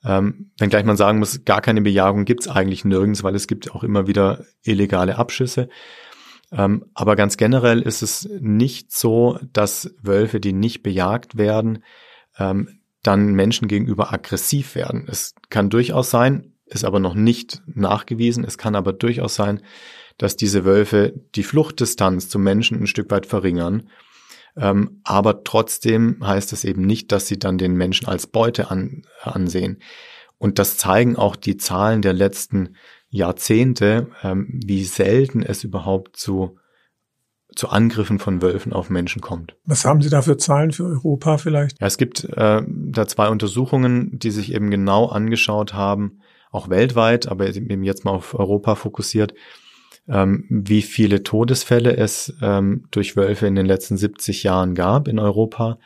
Ähm, 0.06 0.52
wenngleich 0.58 0.86
man 0.86 0.98
sagen 0.98 1.20
muss, 1.20 1.46
gar 1.46 1.62
keine 1.62 1.82
Bejagung 1.82 2.26
gibt 2.26 2.42
es 2.42 2.48
eigentlich 2.50 2.84
nirgends, 2.84 3.24
weil 3.24 3.36
es 3.36 3.48
gibt 3.48 3.72
auch 3.72 3.84
immer 3.84 4.08
wieder 4.08 4.46
illegale 4.64 5.18
Abschüsse. 5.18 5.70
Ähm, 6.52 6.86
aber 6.94 7.16
ganz 7.16 7.38
generell 7.38 7.82
ist 7.82 8.04
es 8.04 8.30
nicht 8.40 8.92
so, 8.92 9.40
dass 9.54 9.94
Wölfe, 10.02 10.40
die 10.40 10.54
nicht 10.54 10.84
bejagt 10.84 11.38
werden, 11.38 11.84
ähm, 12.38 12.80
dann 13.02 13.34
Menschen 13.34 13.68
gegenüber 13.68 14.14
aggressiv 14.14 14.76
werden. 14.76 15.08
Es 15.10 15.36
kann 15.50 15.70
durchaus 15.70 16.10
sein, 16.10 16.54
ist 16.66 16.86
aber 16.86 17.00
noch 17.00 17.16
nicht 17.16 17.62
nachgewiesen. 17.66 18.44
Es 18.44 18.58
kann 18.58 18.76
aber 18.76 18.94
durchaus 18.94 19.36
sein, 19.36 19.62
dass 20.18 20.36
diese 20.36 20.66
Wölfe 20.66 21.14
die 21.36 21.44
Fluchtdistanz 21.44 22.30
zum 22.30 22.44
Menschen 22.44 22.80
ein 22.82 22.88
Stück 22.88 23.12
weit 23.12 23.26
verringern. 23.26 23.90
Ähm, 24.56 25.02
aber 25.04 25.44
trotzdem 25.44 26.18
heißt 26.26 26.54
es 26.54 26.64
eben 26.64 26.84
nicht, 26.84 27.12
dass 27.12 27.28
sie 27.28 27.40
dann 27.40 27.58
den 27.58 27.76
Menschen 27.76 28.08
als 28.08 28.28
Beute 28.28 28.70
an, 28.70 29.04
ansehen. 29.22 29.80
Und 30.38 30.60
das 30.60 30.78
zeigen 30.78 31.16
auch 31.16 31.36
die 31.36 31.58
Zahlen 31.58 32.02
der 32.02 32.14
letzten 32.14 32.76
Jahrzehnte, 33.10 34.10
ähm, 34.24 34.48
wie 34.66 34.84
selten 34.84 35.42
es 35.42 35.64
überhaupt 35.64 36.18
zu, 36.18 36.58
zu 37.56 37.70
Angriffen 37.70 38.20
von 38.20 38.42
Wölfen 38.42 38.74
auf 38.74 38.90
Menschen 38.90 39.22
kommt. 39.22 39.56
Was 39.66 39.86
haben 39.86 40.02
Sie 40.02 40.10
da 40.10 40.22
für 40.22 40.38
Zahlen 40.38 40.72
für 40.72 40.86
Europa 40.86 41.38
vielleicht? 41.38 41.80
Ja, 41.80 41.88
es 41.88 41.98
gibt 41.98 42.26
äh, 42.26 42.62
da 42.68 43.08
zwei 43.08 43.30
Untersuchungen, 43.30 44.18
die 44.20 44.32
sich 44.32 44.54
eben 44.54 44.70
genau 44.70 45.06
angeschaut 45.06 45.74
haben, 45.74 46.20
auch 46.52 46.70
weltweit, 46.70 47.28
aber 47.28 47.48
eben 47.48 47.84
jetzt 47.84 48.04
mal 48.04 48.12
auf 48.12 48.38
Europa 48.38 48.76
fokussiert, 48.76 49.34
ähm, 50.08 50.46
wie 50.50 50.82
viele 50.82 51.24
Todesfälle 51.24 51.96
es 51.96 52.34
ähm, 52.42 52.88
durch 52.92 53.16
Wölfe 53.16 53.48
in 53.48 53.56
den 53.56 53.66
letzten 53.66 53.98
70 53.98 54.44
Jahren 54.44 54.76
gab 54.76 55.08
in 55.08 55.20
Europa. 55.20 55.80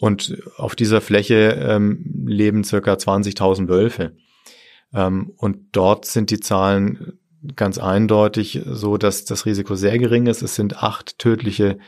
Und 0.00 0.38
auf 0.56 0.76
dieser 0.76 1.00
Fläche 1.00 1.58
ähm, 1.60 2.24
leben 2.26 2.64
circa 2.64 2.94
20.000 2.94 3.68
Wölfe. 3.68 4.12
Ähm, 4.92 5.32
und 5.36 5.58
dort 5.72 6.04
sind 6.04 6.30
die 6.30 6.40
Zahlen 6.40 7.18
ganz 7.56 7.78
eindeutig 7.78 8.62
so, 8.66 8.96
dass 8.96 9.24
das 9.24 9.46
Risiko 9.46 9.74
sehr 9.74 9.98
gering 9.98 10.26
ist. 10.26 10.42
Es 10.42 10.54
sind 10.54 10.82
acht 10.82 11.18
tödliche 11.18 11.78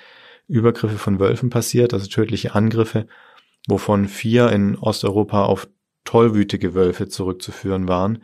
Übergriffe 0.47 0.99
von 0.99 1.21
Wölfen 1.21 1.51
passiert, 1.51 1.95
also 1.95 2.07
tödliche 2.07 2.55
Angriffe, 2.55 3.07
wovon 3.69 4.09
vier 4.09 4.51
in 4.51 4.77
Osteuropa 4.77 5.45
auf 5.45 5.69
tollwütige 6.05 6.75
Wölfe 6.75 7.09
zurückzuführen 7.09 7.89
waren. 7.89 8.23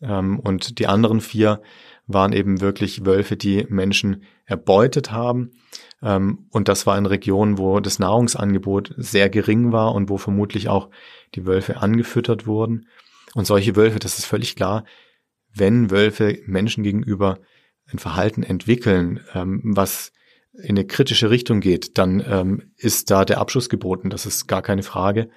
Ähm, 0.00 0.38
und 0.38 0.78
die 0.78 0.86
anderen 0.86 1.20
vier 1.20 1.62
waren 2.06 2.32
eben 2.32 2.60
wirklich 2.60 3.04
Wölfe, 3.04 3.36
die 3.36 3.66
Menschen 3.68 4.22
erbeutet 4.44 5.10
haben. 5.10 5.50
Ähm, 6.02 6.46
und 6.50 6.68
das 6.68 6.86
war 6.86 6.96
in 6.96 7.06
Regionen, 7.06 7.58
wo 7.58 7.80
das 7.80 7.98
Nahrungsangebot 7.98 8.94
sehr 8.96 9.28
gering 9.28 9.72
war 9.72 9.94
und 9.94 10.08
wo 10.08 10.16
vermutlich 10.16 10.68
auch 10.68 10.90
die 11.34 11.46
Wölfe 11.46 11.78
angefüttert 11.78 12.46
wurden. 12.46 12.86
Und 13.34 13.46
solche 13.46 13.76
Wölfe, 13.76 13.98
das 13.98 14.18
ist 14.18 14.26
völlig 14.26 14.56
klar, 14.56 14.84
wenn 15.52 15.90
Wölfe 15.90 16.38
Menschen 16.46 16.84
gegenüber 16.84 17.38
ein 17.90 17.98
Verhalten 17.98 18.42
entwickeln, 18.42 19.20
ähm, 19.34 19.60
was 19.64 20.12
in 20.52 20.70
eine 20.70 20.86
kritische 20.86 21.30
Richtung 21.30 21.60
geht, 21.60 21.98
dann 21.98 22.24
ähm, 22.26 22.72
ist 22.76 23.10
da 23.10 23.24
der 23.24 23.38
Abschuss 23.38 23.68
geboten. 23.68 24.10
Das 24.10 24.26
ist 24.26 24.46
gar 24.46 24.62
keine 24.62 24.82
Frage. 24.82 25.28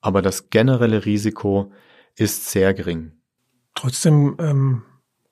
Aber 0.00 0.20
das 0.20 0.50
generelle 0.50 1.04
Risiko 1.04 1.72
ist 2.16 2.50
sehr 2.50 2.74
gering. 2.74 3.12
Trotzdem 3.74 4.36
ähm, 4.38 4.82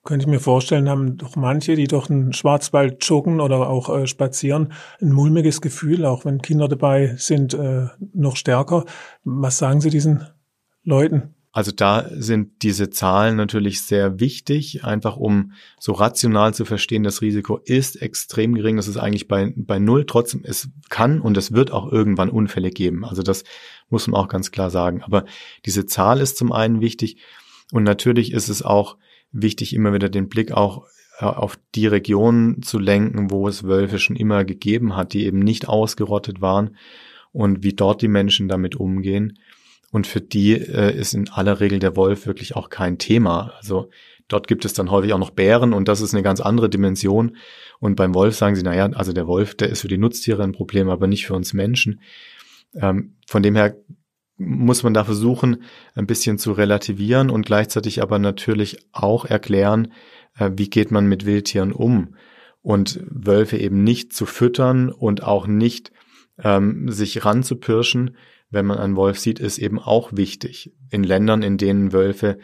könnte 0.04 0.24
ich 0.24 0.30
mir 0.30 0.40
vorstellen, 0.40 0.88
haben 0.88 1.16
doch 1.16 1.34
manche, 1.34 1.74
die 1.74 1.86
durch 1.86 2.08
den 2.08 2.32
Schwarzwald 2.32 3.04
joggen 3.04 3.40
oder 3.40 3.68
auch 3.68 3.88
äh, 3.88 4.06
spazieren, 4.06 4.72
ein 5.00 5.12
mulmiges 5.12 5.60
Gefühl, 5.60 6.04
auch 6.04 6.24
wenn 6.24 6.42
Kinder 6.42 6.68
dabei 6.68 7.14
sind, 7.16 7.54
äh, 7.54 7.86
noch 8.12 8.36
stärker. 8.36 8.84
Was 9.24 9.58
sagen 9.58 9.80
Sie 9.80 9.90
diesen 9.90 10.26
Leuten? 10.82 11.34
Also 11.52 11.70
da 11.70 12.10
sind 12.10 12.62
diese 12.62 12.90
Zahlen 12.90 13.36
natürlich 13.36 13.82
sehr 13.82 14.18
wichtig, 14.18 14.84
einfach 14.84 15.16
um 15.16 15.52
so 15.78 15.92
rational 15.92 16.52
zu 16.52 16.64
verstehen, 16.64 17.04
das 17.04 17.22
Risiko 17.22 17.58
ist 17.64 18.02
extrem 18.02 18.54
gering. 18.56 18.76
Das 18.76 18.88
ist 18.88 18.96
eigentlich 18.96 19.28
bei, 19.28 19.52
bei 19.56 19.78
null. 19.78 20.04
Trotzdem, 20.04 20.42
es 20.44 20.68
kann 20.90 21.20
und 21.20 21.36
es 21.36 21.52
wird 21.52 21.70
auch 21.70 21.90
irgendwann 21.90 22.28
Unfälle 22.28 22.70
geben. 22.70 23.04
Also 23.04 23.22
das 23.22 23.44
muss 23.88 24.08
man 24.08 24.20
auch 24.20 24.26
ganz 24.26 24.50
klar 24.50 24.68
sagen. 24.68 25.02
Aber 25.02 25.26
diese 25.64 25.86
Zahl 25.86 26.20
ist 26.20 26.36
zum 26.36 26.50
einen 26.50 26.80
wichtig 26.80 27.18
und 27.70 27.84
natürlich 27.84 28.32
ist 28.32 28.48
es 28.48 28.62
auch 28.62 28.96
wichtig, 29.35 29.75
immer 29.75 29.92
wieder 29.92 30.09
den 30.09 30.29
Blick 30.29 30.53
auch 30.53 30.87
äh, 31.18 31.27
auf 31.27 31.59
die 31.75 31.87
Regionen 31.87 32.62
zu 32.62 32.79
lenken, 32.79 33.31
wo 33.31 33.47
es 33.49 33.64
Wölfe 33.64 33.99
schon 33.99 34.16
immer 34.16 34.44
gegeben 34.44 34.97
hat, 34.97 35.12
die 35.12 35.27
eben 35.27 35.40
nicht 35.40 35.68
ausgerottet 35.68 36.40
waren 36.40 36.77
und 37.33 37.62
wie 37.62 37.75
dort 37.75 38.01
die 38.03 38.09
Menschen 38.09 38.49
damit 38.49 38.77
umgehen. 38.77 39.38
Und 39.90 40.07
für 40.07 40.20
die 40.20 40.53
äh, 40.55 40.97
ist 40.97 41.14
in 41.14 41.29
aller 41.29 41.61
Regel 41.61 41.79
der 41.79 41.97
Wolf 41.97 42.27
wirklich 42.27 42.57
auch 42.57 42.68
kein 42.68 42.99
Thema. 42.99 43.53
Also 43.59 43.90
dort 44.29 44.49
gibt 44.49 44.64
es 44.64 44.73
dann 44.73 44.90
häufig 44.90 45.12
auch 45.12 45.18
noch 45.18 45.31
Bären 45.31 45.73
und 45.73 45.87
das 45.87 46.01
ist 46.01 46.14
eine 46.14 46.23
ganz 46.23 46.40
andere 46.40 46.68
Dimension. 46.68 47.37
Und 47.79 47.97
beim 47.97 48.14
Wolf 48.14 48.35
sagen 48.35 48.57
sie, 48.57 48.62
naja, 48.62 48.87
also 48.87 49.12
der 49.12 49.27
Wolf, 49.27 49.55
der 49.55 49.68
ist 49.68 49.83
für 49.83 49.88
die 49.88 49.99
Nutztiere 49.99 50.42
ein 50.42 50.53
Problem, 50.53 50.88
aber 50.88 51.07
nicht 51.07 51.27
für 51.27 51.35
uns 51.35 51.53
Menschen. 51.53 52.01
Ähm, 52.75 53.14
von 53.27 53.42
dem 53.42 53.55
her 53.55 53.77
muss 54.37 54.83
man 54.83 54.94
da 54.94 55.05
versuchen, 55.05 55.62
ein 55.94 56.07
bisschen 56.07 56.38
zu 56.38 56.53
relativieren 56.53 57.31
und 57.31 57.47
gleichzeitig 57.47 58.03
aber 58.03 58.18
natürlich 58.18 58.79
auch 58.92 59.25
erklären, 59.25 59.92
äh, 60.38 60.51
wie 60.57 60.68
geht 60.68 60.90
man 60.90 61.07
mit 61.07 61.25
Wildtieren 61.27 61.73
um 61.73 62.16
und 62.62 63.01
Wölfe 63.09 63.59
eben 63.59 63.85
nicht 63.85 64.12
zu 64.12 64.27
füttern 64.27 64.90
und 64.90 65.23
auch 65.23 65.47
nicht 65.47 65.92
ähm, 66.42 66.90
sich 66.90 67.25
ranzupirschen, 67.25 68.16
wenn 68.51 68.66
man 68.66 68.79
einen 68.79 68.97
Wolf 68.97 69.18
sieht, 69.18 69.40
ist 69.40 69.59
eben 69.59 69.79
auch 69.79 70.12
wichtig. 70.12 70.73
In 70.90 71.05
Ländern, 71.05 71.42
in 71.42 71.59
denen 71.59 71.92
Wölfe 71.92 72.38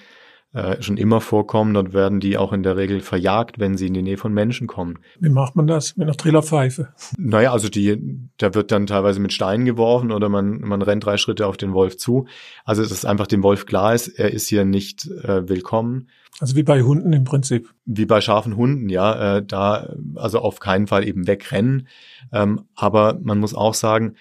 äh, 0.52 0.82
schon 0.82 0.96
immer 0.96 1.20
vorkommen. 1.20 1.74
Dort 1.74 1.92
werden 1.92 2.18
die 2.18 2.36
auch 2.36 2.52
in 2.52 2.62
der 2.62 2.76
Regel 2.76 3.00
verjagt, 3.00 3.60
wenn 3.60 3.76
sie 3.76 3.86
in 3.86 3.94
die 3.94 4.02
Nähe 4.02 4.16
von 4.16 4.32
Menschen 4.32 4.66
kommen. 4.66 4.98
Wie 5.20 5.28
macht 5.28 5.54
man 5.54 5.66
das? 5.66 5.96
Mit 5.96 6.08
einer 6.08 6.16
Trillerpfeife? 6.16 6.88
Naja, 7.18 7.52
also 7.52 7.68
die, 7.68 8.18
da 8.36 8.52
wird 8.54 8.72
dann 8.72 8.86
teilweise 8.86 9.20
mit 9.20 9.32
Steinen 9.32 9.64
geworfen 9.64 10.10
oder 10.10 10.28
man, 10.28 10.60
man 10.60 10.82
rennt 10.82 11.04
drei 11.04 11.18
Schritte 11.18 11.46
auf 11.46 11.56
den 11.56 11.72
Wolf 11.72 11.96
zu. 11.98 12.26
Also 12.64 12.82
dass 12.82 13.04
einfach 13.04 13.28
dem 13.28 13.42
Wolf 13.44 13.66
klar 13.66 13.94
ist, 13.94 14.08
er 14.08 14.32
ist 14.32 14.48
hier 14.48 14.64
nicht 14.64 15.06
äh, 15.06 15.48
willkommen. 15.48 16.08
Also 16.40 16.56
wie 16.56 16.62
bei 16.62 16.82
Hunden 16.82 17.12
im 17.12 17.24
Prinzip. 17.24 17.72
Wie 17.84 18.06
bei 18.06 18.20
scharfen 18.20 18.56
Hunden, 18.56 18.88
ja. 18.88 19.36
Äh, 19.36 19.46
da 19.46 19.94
also 20.16 20.40
auf 20.40 20.58
keinen 20.58 20.86
Fall 20.86 21.06
eben 21.06 21.26
wegrennen. 21.26 21.86
Ähm, 22.32 22.62
aber 22.74 23.18
man 23.22 23.38
muss 23.38 23.54
auch 23.54 23.74
sagen, 23.74 24.14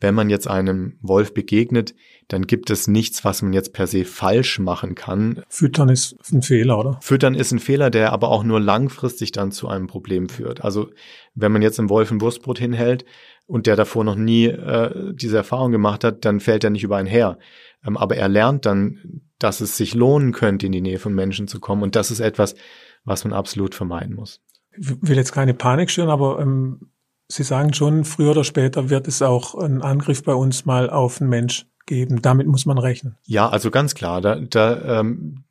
wenn 0.00 0.14
man 0.14 0.30
jetzt 0.30 0.48
einem 0.48 0.98
Wolf 1.00 1.32
begegnet, 1.32 1.94
dann 2.28 2.46
gibt 2.46 2.70
es 2.70 2.88
nichts, 2.88 3.24
was 3.24 3.42
man 3.42 3.52
jetzt 3.52 3.72
per 3.72 3.86
se 3.86 4.04
falsch 4.04 4.58
machen 4.58 4.94
kann. 4.94 5.42
Füttern 5.48 5.88
ist 5.88 6.16
ein 6.32 6.42
Fehler, 6.42 6.78
oder? 6.78 6.98
Füttern 7.00 7.34
ist 7.34 7.52
ein 7.52 7.60
Fehler, 7.60 7.90
der 7.90 8.12
aber 8.12 8.28
auch 8.28 8.42
nur 8.42 8.60
langfristig 8.60 9.32
dann 9.32 9.52
zu 9.52 9.68
einem 9.68 9.86
Problem 9.86 10.28
führt. 10.28 10.64
Also 10.64 10.90
wenn 11.34 11.52
man 11.52 11.62
jetzt 11.62 11.78
einem 11.78 11.88
Wolf 11.88 12.10
ein 12.10 12.20
Wurstbrot 12.20 12.58
hinhält 12.58 13.04
und 13.46 13.66
der 13.66 13.76
davor 13.76 14.02
noch 14.02 14.16
nie 14.16 14.46
äh, 14.46 15.14
diese 15.14 15.36
Erfahrung 15.36 15.70
gemacht 15.70 16.02
hat, 16.02 16.24
dann 16.24 16.40
fällt 16.40 16.64
er 16.64 16.70
nicht 16.70 16.82
über 16.82 16.96
einen 16.96 17.08
her. 17.08 17.38
Ähm, 17.86 17.96
aber 17.96 18.16
er 18.16 18.28
lernt 18.28 18.66
dann, 18.66 19.22
dass 19.38 19.60
es 19.60 19.76
sich 19.76 19.94
lohnen 19.94 20.32
könnte, 20.32 20.66
in 20.66 20.72
die 20.72 20.80
Nähe 20.80 20.98
von 20.98 21.14
Menschen 21.14 21.46
zu 21.46 21.60
kommen. 21.60 21.82
Und 21.82 21.94
das 21.94 22.10
ist 22.10 22.20
etwas, 22.20 22.56
was 23.04 23.24
man 23.24 23.32
absolut 23.32 23.74
vermeiden 23.74 24.16
muss. 24.16 24.40
Ich 24.76 24.88
will 25.00 25.16
jetzt 25.16 25.32
keine 25.32 25.54
Panik 25.54 25.90
schüren, 25.90 26.10
aber 26.10 26.40
ähm, 26.40 26.90
Sie 27.28 27.42
sagen 27.42 27.72
schon, 27.72 28.04
früher 28.04 28.30
oder 28.32 28.44
später 28.44 28.88
wird 28.88 29.08
es 29.08 29.20
auch 29.20 29.56
einen 29.56 29.82
Angriff 29.82 30.22
bei 30.22 30.34
uns 30.34 30.64
mal 30.64 30.88
auf 30.90 31.20
einen 31.20 31.30
Mensch 31.30 31.66
geben. 31.86 32.20
Damit 32.22 32.46
muss 32.46 32.66
man 32.66 32.78
rechnen. 32.78 33.16
Ja, 33.24 33.48
also 33.48 33.70
ganz 33.70 33.94
klar. 33.94 34.20
Da, 34.20 34.36
da, 34.36 35.00
ähm, 35.00 35.44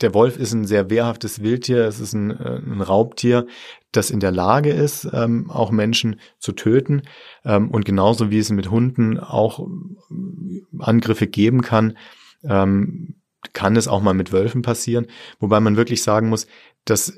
der 0.00 0.14
Wolf 0.14 0.38
ist 0.38 0.52
ein 0.52 0.64
sehr 0.64 0.90
wehrhaftes 0.90 1.42
Wildtier. 1.42 1.84
Es 1.84 2.00
ist 2.00 2.14
ein, 2.14 2.30
äh, 2.30 2.58
ein 2.58 2.80
Raubtier, 2.80 3.46
das 3.92 4.10
in 4.10 4.20
der 4.20 4.30
Lage 4.30 4.70
ist, 4.70 5.08
ähm, 5.12 5.50
auch 5.50 5.70
Menschen 5.70 6.20
zu 6.38 6.52
töten. 6.52 7.02
Ähm, 7.44 7.70
und 7.70 7.84
genauso 7.84 8.30
wie 8.30 8.38
es 8.38 8.50
mit 8.50 8.70
Hunden 8.70 9.18
auch 9.18 9.60
äh, 9.60 10.62
Angriffe 10.78 11.26
geben 11.26 11.62
kann, 11.62 11.96
ähm, 12.44 13.16
kann 13.52 13.76
es 13.76 13.88
auch 13.88 14.02
mal 14.02 14.14
mit 14.14 14.32
Wölfen 14.32 14.62
passieren. 14.62 15.06
Wobei 15.40 15.60
man 15.60 15.76
wirklich 15.76 16.02
sagen 16.02 16.28
muss, 16.28 16.46
dass 16.84 17.12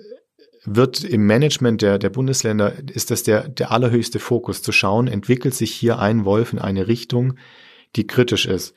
wird 0.64 1.04
im 1.04 1.26
Management 1.26 1.80
der, 1.80 1.98
der 1.98 2.10
Bundesländer, 2.10 2.74
ist 2.92 3.10
das 3.10 3.22
der, 3.22 3.48
der 3.48 3.70
allerhöchste 3.72 4.18
Fokus, 4.18 4.62
zu 4.62 4.72
schauen, 4.72 5.08
entwickelt 5.08 5.54
sich 5.54 5.72
hier 5.72 5.98
ein 5.98 6.24
Wolf 6.24 6.52
in 6.52 6.58
eine 6.58 6.86
Richtung, 6.86 7.38
die 7.96 8.06
kritisch 8.06 8.46
ist. 8.46 8.74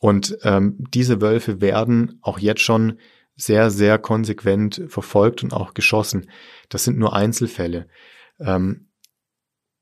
Und 0.00 0.38
ähm, 0.42 0.76
diese 0.78 1.20
Wölfe 1.20 1.60
werden 1.60 2.18
auch 2.22 2.38
jetzt 2.38 2.62
schon 2.62 2.98
sehr, 3.36 3.70
sehr 3.70 3.98
konsequent 3.98 4.82
verfolgt 4.88 5.42
und 5.42 5.52
auch 5.52 5.74
geschossen. 5.74 6.30
Das 6.68 6.84
sind 6.84 6.98
nur 6.98 7.14
Einzelfälle. 7.14 7.86
Ähm, 8.38 8.88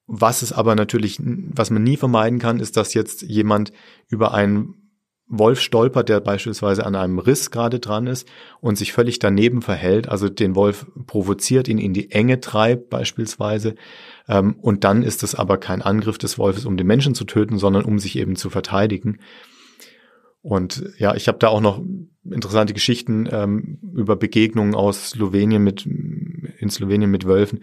was 0.06 0.42
es 0.42 0.52
aber 0.52 0.74
natürlich, 0.74 1.18
was 1.20 1.70
man 1.70 1.82
nie 1.82 1.96
vermeiden 1.96 2.38
kann, 2.38 2.60
ist, 2.60 2.76
dass 2.76 2.94
jetzt 2.94 3.22
jemand 3.22 3.72
über 4.08 4.32
einen 4.32 4.87
Wolf 5.28 5.60
stolpert, 5.60 6.08
der 6.08 6.20
beispielsweise 6.20 6.86
an 6.86 6.94
einem 6.94 7.18
Riss 7.18 7.50
gerade 7.50 7.80
dran 7.80 8.06
ist 8.06 8.26
und 8.60 8.78
sich 8.78 8.92
völlig 8.92 9.18
daneben 9.18 9.60
verhält, 9.60 10.08
also 10.08 10.28
den 10.28 10.54
Wolf 10.54 10.86
provoziert, 11.06 11.68
ihn 11.68 11.78
in 11.78 11.92
die 11.92 12.10
Enge 12.10 12.40
treibt 12.40 12.88
beispielsweise. 12.88 13.74
Ähm, 14.26 14.56
und 14.60 14.84
dann 14.84 15.02
ist 15.02 15.22
es 15.22 15.34
aber 15.34 15.58
kein 15.58 15.82
Angriff 15.82 16.18
des 16.18 16.38
Wolfes, 16.38 16.64
um 16.64 16.76
den 16.76 16.86
Menschen 16.86 17.14
zu 17.14 17.24
töten, 17.24 17.58
sondern 17.58 17.84
um 17.84 17.98
sich 17.98 18.16
eben 18.16 18.36
zu 18.36 18.48
verteidigen. 18.48 19.18
Und 20.40 20.84
ja, 20.98 21.14
ich 21.14 21.28
habe 21.28 21.38
da 21.38 21.48
auch 21.48 21.60
noch 21.60 21.82
interessante 22.24 22.72
Geschichten 22.72 23.28
ähm, 23.30 23.78
über 23.94 24.16
Begegnungen 24.16 24.74
aus 24.74 25.10
Slowenien 25.10 25.62
mit 25.62 25.84
in 25.84 26.70
Slowenien 26.70 27.10
mit 27.10 27.26
Wölfen, 27.26 27.60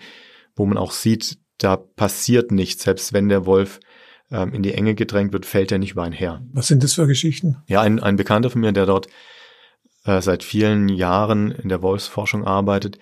wo 0.55 0.65
man 0.65 0.77
auch 0.77 0.91
sieht, 0.91 1.39
da 1.57 1.77
passiert 1.77 2.51
nichts, 2.51 2.83
selbst 2.83 3.13
wenn 3.13 3.29
der 3.29 3.45
Wolf 3.45 3.79
ähm, 4.31 4.53
in 4.53 4.63
die 4.63 4.73
Enge 4.73 4.95
gedrängt 4.95 5.33
wird, 5.33 5.45
fällt 5.45 5.71
er 5.71 5.77
nicht 5.77 5.91
über 5.91 6.03
einen 6.03 6.13
her. 6.13 6.41
Was 6.53 6.67
sind 6.67 6.83
das 6.83 6.93
für 6.93 7.07
Geschichten? 7.07 7.57
Ja, 7.67 7.81
ein, 7.81 7.99
ein 7.99 8.15
Bekannter 8.15 8.49
von 8.49 8.61
mir, 8.61 8.71
der 8.71 8.85
dort 8.85 9.07
äh, 10.05 10.21
seit 10.21 10.43
vielen 10.43 10.89
Jahren 10.89 11.51
in 11.51 11.69
der 11.69 11.81
Wolfsforschung 11.81 12.45
arbeitet, 12.45 12.97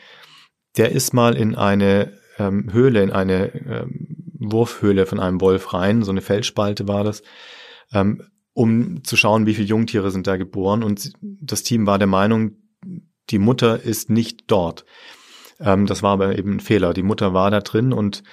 der 0.77 0.91
ist 0.91 1.13
mal 1.13 1.35
in 1.35 1.55
eine 1.55 2.13
ähm, 2.39 2.71
Höhle, 2.71 3.03
in 3.03 3.11
eine 3.11 3.53
ähm, 3.55 4.23
Wurfhöhle 4.39 5.05
von 5.05 5.19
einem 5.19 5.39
Wolf 5.41 5.73
rein, 5.73 6.03
so 6.03 6.11
eine 6.11 6.21
Felsspalte 6.21 6.87
war 6.87 7.03
das, 7.03 7.23
ähm, 7.93 8.23
um 8.53 9.03
zu 9.03 9.15
schauen, 9.15 9.45
wie 9.45 9.53
viele 9.53 9.67
Jungtiere 9.67 10.11
sind 10.11 10.27
da 10.27 10.37
geboren. 10.37 10.83
Und 10.83 11.13
das 11.21 11.63
Team 11.63 11.87
war 11.87 11.97
der 11.97 12.07
Meinung, 12.07 12.57
die 13.29 13.39
Mutter 13.39 13.81
ist 13.81 14.09
nicht 14.09 14.43
dort. 14.47 14.85
Ähm, 15.59 15.85
das 15.85 16.03
war 16.03 16.11
aber 16.11 16.37
eben 16.37 16.55
ein 16.55 16.59
Fehler. 16.59 16.93
Die 16.93 17.03
Mutter 17.03 17.33
war 17.33 17.51
da 17.51 17.61
drin 17.61 17.93
und 17.93 18.23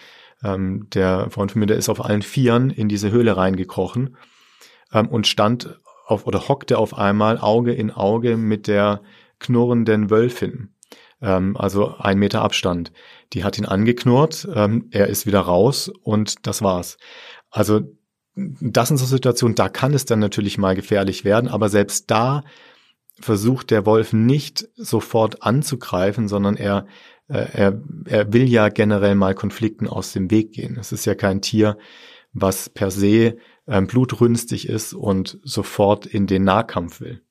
ähm, 0.45 0.89
der 0.91 1.31
Freund 1.31 1.53
von 1.53 1.61
mir, 1.61 1.67
der 1.67 1.77
ist 1.77 1.89
auf 1.89 2.05
allen 2.05 2.23
Vieren 2.23 2.71
in 2.71 2.89
diese 2.89 3.11
Höhle 3.11 3.37
reingekrochen 3.37 4.17
ähm, 4.93 5.09
und 5.09 5.27
stand 5.27 5.81
auf 6.07 6.27
oder 6.27 6.49
hockte 6.49 6.79
auf 6.79 6.97
einmal 6.97 7.39
Auge 7.39 7.73
in 7.73 7.91
Auge 7.91 8.37
mit 8.37 8.67
der 8.67 9.03
knurrenden 9.39 10.11
Wölfin. 10.11 10.75
Ähm, 11.23 11.57
also 11.57 11.95
ein 11.99 12.19
Meter 12.19 12.43
Abstand. 12.43 12.93
Die 13.33 13.45
hat 13.45 13.59
ihn 13.59 13.67
angeknurrt, 13.67 14.49
ähm, 14.55 14.89
er 14.91 15.07
ist 15.07 15.27
wieder 15.27 15.41
raus 15.41 15.91
und 16.03 16.47
das 16.47 16.63
war's. 16.63 16.97
Also 17.51 17.81
das 18.35 18.89
sind 18.89 18.97
so 18.97 19.07
Situationen, 19.07 19.55
da 19.55 19.69
kann 19.69 19.93
es 19.93 20.05
dann 20.05 20.19
natürlich 20.19 20.57
mal 20.57 20.75
gefährlich 20.75 21.25
werden, 21.25 21.49
aber 21.49 21.69
selbst 21.69 22.11
da 22.11 22.43
versucht 23.21 23.71
der 23.71 23.85
Wolf 23.87 24.13
nicht 24.13 24.69
sofort 24.77 25.43
anzugreifen, 25.43 26.27
sondern 26.27 26.57
er, 26.57 26.87
er, 27.39 27.81
er 28.07 28.33
will 28.33 28.49
ja 28.49 28.69
generell 28.69 29.15
mal 29.15 29.35
Konflikten 29.35 29.87
aus 29.87 30.13
dem 30.13 30.31
Weg 30.31 30.53
gehen. 30.53 30.77
Es 30.79 30.93
ist 30.93 31.05
ja 31.05 31.15
kein 31.15 31.41
Tier, 31.41 31.79
was 32.33 32.69
per 32.69 32.91
se 32.91 33.37
ähm, 33.67 33.87
blutrünstig 33.87 34.69
ist 34.69 34.93
und 34.95 35.39
sofort 35.43 36.07
in 36.07 36.27
den 36.27 36.45
Nahkampf 36.45 37.01
will. 37.01 37.23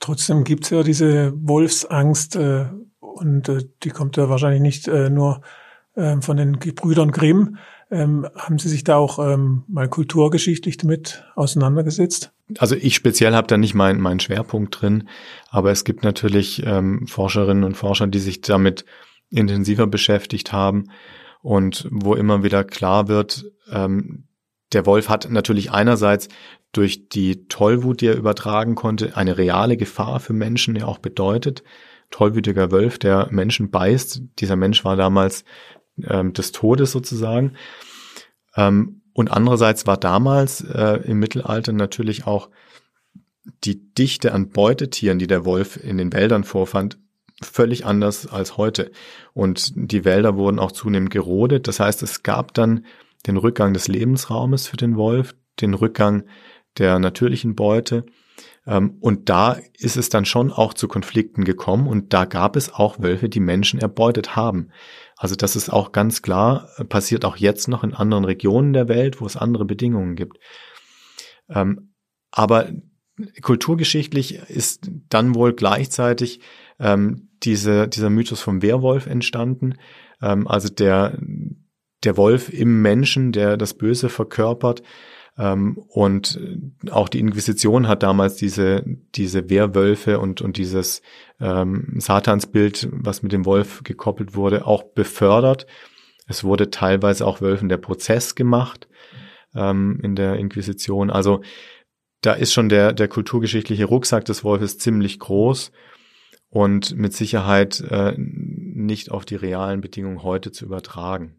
Trotzdem 0.00 0.44
gibt's 0.44 0.70
ja 0.70 0.82
diese 0.82 1.32
Wolfsangst 1.36 2.36
äh, 2.36 2.66
und 3.00 3.48
äh, 3.48 3.64
die 3.82 3.90
kommt 3.90 4.16
ja 4.16 4.28
wahrscheinlich 4.28 4.62
nicht 4.62 4.88
äh, 4.88 5.10
nur 5.10 5.40
äh, 5.94 6.20
von 6.20 6.36
den 6.36 6.52
Brüdern 6.52 7.10
Grimm. 7.10 7.56
Ähm, 7.90 8.28
haben 8.36 8.58
Sie 8.58 8.68
sich 8.68 8.84
da 8.84 8.96
auch 8.96 9.18
ähm, 9.18 9.64
mal 9.66 9.88
kulturgeschichtlich 9.88 10.76
damit 10.76 11.24
auseinandergesetzt? 11.34 12.32
Also 12.58 12.76
ich 12.76 12.94
speziell 12.94 13.34
habe 13.34 13.46
da 13.46 13.56
nicht 13.56 13.74
meinen 13.74 14.00
mein 14.00 14.20
Schwerpunkt 14.20 14.80
drin, 14.80 15.08
aber 15.50 15.70
es 15.70 15.84
gibt 15.84 16.04
natürlich 16.04 16.62
ähm, 16.66 17.06
Forscherinnen 17.06 17.64
und 17.64 17.76
Forscher, 17.76 18.06
die 18.06 18.18
sich 18.18 18.42
damit 18.42 18.84
intensiver 19.30 19.86
beschäftigt 19.86 20.52
haben 20.52 20.90
und 21.42 21.86
wo 21.90 22.14
immer 22.14 22.42
wieder 22.42 22.64
klar 22.64 23.08
wird, 23.08 23.44
ähm, 23.70 24.24
der 24.72 24.86
Wolf 24.86 25.08
hat 25.08 25.30
natürlich 25.30 25.70
einerseits 25.70 26.28
durch 26.72 27.08
die 27.08 27.48
Tollwut, 27.48 28.00
die 28.00 28.08
er 28.08 28.16
übertragen 28.16 28.74
konnte, 28.74 29.16
eine 29.16 29.38
reale 29.38 29.76
Gefahr 29.76 30.20
für 30.20 30.34
Menschen 30.34 30.76
ja 30.76 30.84
auch 30.84 30.98
bedeutet. 30.98 31.62
Tollwütiger 32.10 32.70
Wolf, 32.70 32.98
der 32.98 33.28
Menschen 33.30 33.70
beißt. 33.70 34.22
Dieser 34.38 34.56
Mensch 34.56 34.84
war 34.84 34.96
damals 34.96 35.44
ähm, 36.06 36.32
des 36.32 36.52
Todes 36.52 36.92
sozusagen. 36.92 37.54
Ähm, 38.56 39.02
und 39.14 39.30
andererseits 39.30 39.86
war 39.86 39.96
damals 39.96 40.60
äh, 40.60 41.00
im 41.04 41.18
Mittelalter 41.18 41.72
natürlich 41.72 42.26
auch 42.26 42.50
die 43.64 43.92
Dichte 43.94 44.32
an 44.32 44.50
Beutetieren, 44.50 45.18
die 45.18 45.26
der 45.26 45.44
Wolf 45.44 45.76
in 45.82 45.98
den 45.98 46.12
Wäldern 46.12 46.44
vorfand, 46.44 46.98
völlig 47.42 47.86
anders 47.86 48.26
als 48.26 48.56
heute. 48.56 48.90
Und 49.32 49.72
die 49.74 50.04
Wälder 50.04 50.36
wurden 50.36 50.58
auch 50.58 50.72
zunehmend 50.72 51.10
gerodet. 51.10 51.68
Das 51.68 51.80
heißt, 51.80 52.02
es 52.02 52.22
gab 52.22 52.54
dann 52.54 52.84
den 53.26 53.36
Rückgang 53.36 53.72
des 53.72 53.88
Lebensraumes 53.88 54.68
für 54.68 54.76
den 54.76 54.96
Wolf, 54.96 55.34
den 55.60 55.74
Rückgang 55.74 56.24
der 56.78 56.98
natürlichen 56.98 57.54
Beute. 57.54 58.04
Ähm, 58.66 58.98
und 59.00 59.28
da 59.28 59.58
ist 59.78 59.96
es 59.96 60.08
dann 60.08 60.24
schon 60.24 60.52
auch 60.52 60.74
zu 60.74 60.88
Konflikten 60.88 61.44
gekommen 61.44 61.88
und 61.88 62.12
da 62.12 62.24
gab 62.24 62.56
es 62.56 62.72
auch 62.72 63.00
Wölfe, 63.00 63.28
die 63.28 63.40
Menschen 63.40 63.80
erbeutet 63.80 64.36
haben. 64.36 64.70
Also 65.16 65.34
das 65.34 65.56
ist 65.56 65.70
auch 65.70 65.92
ganz 65.92 66.22
klar, 66.22 66.68
äh, 66.76 66.84
passiert 66.84 67.24
auch 67.24 67.36
jetzt 67.36 67.68
noch 67.68 67.82
in 67.82 67.94
anderen 67.94 68.24
Regionen 68.24 68.72
der 68.72 68.88
Welt, 68.88 69.20
wo 69.20 69.26
es 69.26 69.36
andere 69.36 69.64
Bedingungen 69.64 70.14
gibt. 70.14 70.38
Ähm, 71.48 71.94
aber 72.30 72.70
kulturgeschichtlich 73.42 74.38
ist 74.48 74.90
dann 75.08 75.34
wohl 75.34 75.52
gleichzeitig 75.54 76.40
ähm, 76.78 77.28
diese, 77.42 77.88
dieser 77.88 78.10
Mythos 78.10 78.40
vom 78.40 78.62
Werwolf 78.62 79.06
entstanden. 79.06 79.74
Ähm, 80.22 80.46
also 80.46 80.68
der, 80.68 81.18
der 82.04 82.16
Wolf 82.16 82.48
im 82.52 82.82
Menschen, 82.82 83.32
der 83.32 83.56
das 83.56 83.74
Böse 83.74 84.08
verkörpert. 84.08 84.82
Ähm, 85.38 85.78
und 85.88 86.40
auch 86.90 87.08
die 87.08 87.20
Inquisition 87.20 87.86
hat 87.88 88.02
damals 88.02 88.36
diese, 88.36 88.84
diese 89.14 89.48
Wehrwölfe 89.48 90.18
und, 90.18 90.40
und 90.40 90.56
dieses 90.56 91.02
ähm, 91.40 91.94
Satansbild, 91.98 92.88
was 92.92 93.22
mit 93.22 93.32
dem 93.32 93.44
Wolf 93.44 93.82
gekoppelt 93.84 94.34
wurde, 94.34 94.66
auch 94.66 94.82
befördert. 94.82 95.66
Es 96.26 96.44
wurde 96.44 96.70
teilweise 96.70 97.26
auch 97.26 97.40
Wölfen 97.40 97.68
der 97.68 97.78
Prozess 97.78 98.34
gemacht 98.34 98.88
ähm, 99.54 100.00
in 100.02 100.14
der 100.16 100.36
Inquisition. 100.36 101.10
Also 101.10 101.40
da 102.20 102.32
ist 102.32 102.52
schon 102.52 102.68
der, 102.68 102.92
der 102.92 103.08
kulturgeschichtliche 103.08 103.84
Rucksack 103.84 104.24
des 104.24 104.42
Wolfes 104.42 104.78
ziemlich 104.78 105.20
groß 105.20 105.70
und 106.50 106.96
mit 106.96 107.12
Sicherheit 107.12 107.80
äh, 107.80 108.14
nicht 108.16 109.10
auf 109.10 109.24
die 109.24 109.36
realen 109.36 109.80
Bedingungen 109.80 110.22
heute 110.22 110.52
zu 110.52 110.64
übertragen. 110.64 111.34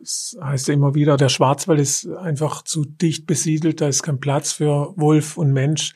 Es 0.00 0.36
heißt 0.40 0.68
ja 0.68 0.74
immer 0.74 0.94
wieder, 0.94 1.16
der 1.16 1.28
Schwarzwald 1.28 1.80
ist 1.80 2.06
einfach 2.06 2.62
zu 2.62 2.84
dicht 2.84 3.26
besiedelt, 3.26 3.80
da 3.80 3.88
ist 3.88 4.02
kein 4.02 4.20
Platz 4.20 4.52
für 4.52 4.92
Wolf 4.96 5.36
und 5.36 5.52
Mensch. 5.52 5.94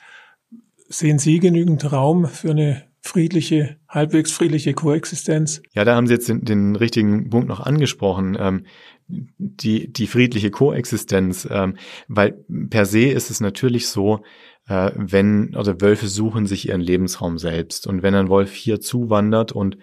Sehen 0.88 1.18
Sie 1.18 1.38
genügend 1.38 1.92
Raum 1.92 2.26
für 2.26 2.50
eine 2.50 2.84
friedliche, 3.00 3.76
halbwegs 3.88 4.32
friedliche 4.32 4.74
Koexistenz? 4.74 5.62
Ja, 5.72 5.84
da 5.84 5.94
haben 5.94 6.06
Sie 6.06 6.14
jetzt 6.14 6.28
den, 6.28 6.44
den 6.44 6.76
richtigen 6.76 7.30
Punkt 7.30 7.48
noch 7.48 7.60
angesprochen. 7.60 8.36
Ähm, 8.38 8.64
die, 9.08 9.92
die 9.92 10.06
friedliche 10.06 10.50
Koexistenz, 10.50 11.48
ähm, 11.50 11.76
weil 12.08 12.44
per 12.70 12.84
se 12.84 13.06
ist 13.06 13.30
es 13.30 13.40
natürlich 13.40 13.88
so, 13.88 14.22
äh, 14.68 14.92
wenn, 14.94 15.56
oder 15.56 15.80
Wölfe 15.80 16.06
suchen 16.08 16.46
sich 16.46 16.68
ihren 16.68 16.80
Lebensraum 16.80 17.38
selbst. 17.38 17.86
Und 17.86 18.02
wenn 18.02 18.14
ein 18.14 18.28
Wolf 18.28 18.52
hier 18.52 18.80
zuwandert 18.80 19.52
und 19.52 19.78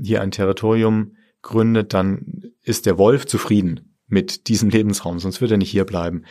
hier 0.00 0.22
ein 0.22 0.30
Territorium 0.30 1.16
gründet, 1.42 1.92
dann 1.92 2.52
ist 2.62 2.86
der 2.86 2.98
Wolf 2.98 3.26
zufrieden 3.26 3.94
mit 4.06 4.48
diesem 4.48 4.68
Lebensraum, 4.68 5.18
sonst 5.18 5.40
wird 5.40 5.50
er 5.50 5.56
nicht 5.56 5.70
hier 5.70 5.84
bleiben. 5.84 6.24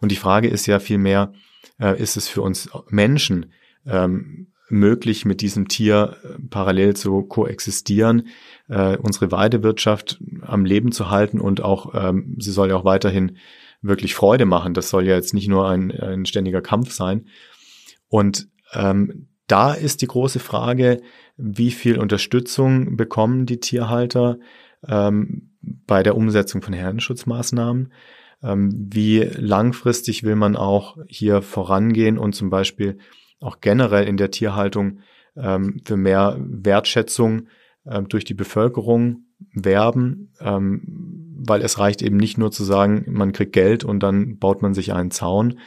Und 0.00 0.12
die 0.12 0.16
Frage 0.16 0.48
ist 0.48 0.66
ja 0.66 0.78
vielmehr, 0.78 1.32
äh, 1.80 2.00
ist 2.00 2.16
es 2.16 2.28
für 2.28 2.42
uns 2.42 2.68
Menschen 2.88 3.52
ähm, 3.86 4.48
möglich, 4.68 5.24
mit 5.24 5.40
diesem 5.40 5.68
Tier 5.68 6.16
äh, 6.22 6.28
parallel 6.50 6.94
zu 6.94 7.22
koexistieren, 7.22 8.28
äh, 8.68 8.96
unsere 8.96 9.30
Weidewirtschaft 9.30 10.20
am 10.42 10.64
Leben 10.64 10.92
zu 10.92 11.10
halten 11.10 11.40
und 11.40 11.62
auch, 11.62 11.94
ähm, 11.94 12.36
sie 12.38 12.52
soll 12.52 12.70
ja 12.70 12.76
auch 12.76 12.84
weiterhin 12.84 13.36
wirklich 13.80 14.14
Freude 14.14 14.44
machen. 14.44 14.74
Das 14.74 14.90
soll 14.90 15.06
ja 15.06 15.14
jetzt 15.14 15.34
nicht 15.34 15.48
nur 15.48 15.68
ein, 15.68 15.90
ein 15.90 16.26
ständiger 16.26 16.60
Kampf 16.60 16.92
sein. 16.92 17.26
Und 18.08 18.48
ähm, 18.72 19.28
da 19.46 19.72
ist 19.72 20.02
die 20.02 20.06
große 20.06 20.40
Frage, 20.40 21.00
wie 21.36 21.70
viel 21.70 21.98
Unterstützung 21.98 22.96
bekommen 22.96 23.46
die 23.46 23.60
Tierhalter 23.60 24.38
ähm, 24.86 25.50
bei 25.60 26.02
der 26.02 26.16
Umsetzung 26.16 26.62
von 26.62 26.74
Herdenschutzmaßnahmen? 26.74 27.92
Ähm, 28.42 28.88
wie 28.92 29.20
langfristig 29.20 30.22
will 30.22 30.36
man 30.36 30.56
auch 30.56 30.96
hier 31.08 31.42
vorangehen 31.42 32.18
und 32.18 32.34
zum 32.34 32.50
Beispiel 32.50 32.98
auch 33.40 33.60
generell 33.60 34.06
in 34.06 34.16
der 34.16 34.30
Tierhaltung 34.30 35.00
ähm, 35.36 35.80
für 35.84 35.96
mehr 35.96 36.36
Wertschätzung 36.38 37.48
ähm, 37.86 38.08
durch 38.08 38.24
die 38.24 38.34
Bevölkerung 38.34 39.24
werben, 39.52 40.32
ähm, 40.40 41.27
weil 41.38 41.62
es 41.62 41.78
reicht 41.78 42.02
eben 42.02 42.16
nicht 42.16 42.36
nur 42.36 42.50
zu 42.50 42.64
sagen, 42.64 43.04
man 43.08 43.32
kriegt 43.32 43.52
Geld 43.52 43.84
und 43.84 44.00
dann 44.00 44.38
baut 44.38 44.62
man 44.62 44.74
sich 44.74 44.92
einen 44.92 45.10
Zaun, 45.10 45.58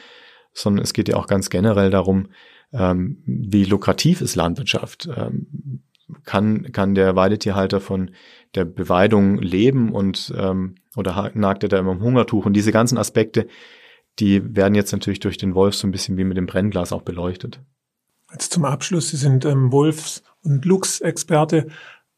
sondern 0.53 0.83
es 0.83 0.93
geht 0.93 1.07
ja 1.07 1.15
auch 1.15 1.27
ganz 1.27 1.49
generell 1.49 1.89
darum, 1.89 2.27
ähm, 2.73 3.23
wie 3.25 3.65
lukrativ 3.65 4.21
ist 4.21 4.35
Landwirtschaft? 4.35 5.09
Ähm, 5.15 5.81
kann, 6.25 6.71
kann 6.73 6.93
der 6.93 7.15
Weidetierhalter 7.15 7.79
von 7.79 8.11
der 8.53 8.65
Beweidung 8.65 9.37
leben 9.39 9.93
und 9.93 10.33
ähm, 10.37 10.75
oder 10.95 11.31
nagt 11.33 11.63
er 11.63 11.69
da 11.69 11.79
immer 11.79 11.93
im 11.93 12.01
Hungertuch? 12.01 12.45
Und 12.45 12.53
diese 12.53 12.73
ganzen 12.73 12.97
Aspekte, 12.97 13.47
die 14.19 14.55
werden 14.55 14.75
jetzt 14.75 14.91
natürlich 14.91 15.21
durch 15.21 15.37
den 15.37 15.55
Wolf 15.55 15.75
so 15.75 15.87
ein 15.87 15.91
bisschen 15.91 16.17
wie 16.17 16.25
mit 16.25 16.35
dem 16.35 16.47
Brennglas 16.47 16.91
auch 16.91 17.03
beleuchtet. 17.03 17.61
Jetzt 18.31 18.53
zum 18.53 18.65
Abschluss, 18.65 19.09
Sie 19.09 19.17
sind 19.17 19.45
ähm, 19.45 19.71
Wolfs- 19.71 20.23
und 20.43 20.65
Luchs-Experte. 20.65 21.67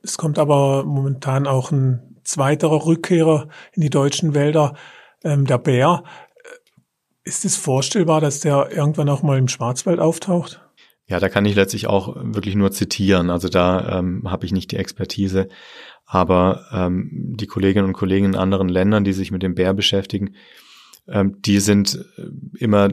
Es 0.01 0.17
kommt 0.17 0.39
aber 0.39 0.83
momentan 0.83 1.47
auch 1.47 1.71
ein 1.71 2.12
zweiterer 2.23 2.86
Rückkehrer 2.86 3.47
in 3.73 3.81
die 3.81 3.89
deutschen 3.89 4.33
Wälder, 4.33 4.75
ähm, 5.23 5.45
der 5.45 5.57
Bär. 5.57 6.03
Ist 7.23 7.45
es 7.45 7.55
vorstellbar, 7.55 8.21
dass 8.21 8.41
der 8.41 8.69
irgendwann 8.71 9.09
auch 9.09 9.23
mal 9.23 9.38
im 9.38 9.47
Schwarzwald 9.47 9.99
auftaucht? 9.99 10.62
Ja, 11.05 11.19
da 11.19 11.29
kann 11.29 11.45
ich 11.45 11.55
letztlich 11.55 11.88
auch 11.88 12.15
wirklich 12.15 12.55
nur 12.55 12.71
zitieren. 12.71 13.29
Also 13.29 13.49
da 13.49 13.99
ähm, 13.99 14.23
habe 14.25 14.45
ich 14.45 14.51
nicht 14.51 14.71
die 14.71 14.77
Expertise. 14.77 15.49
Aber 16.05 16.65
ähm, 16.71 17.09
die 17.12 17.47
Kolleginnen 17.47 17.86
und 17.86 17.93
Kollegen 17.93 18.25
in 18.25 18.36
anderen 18.36 18.69
Ländern, 18.69 19.03
die 19.03 19.13
sich 19.13 19.31
mit 19.31 19.43
dem 19.43 19.55
Bär 19.55 19.73
beschäftigen, 19.73 20.36
ähm, 21.07 21.38
die 21.41 21.59
sind 21.59 22.05
äh, 22.17 22.27
immer 22.57 22.89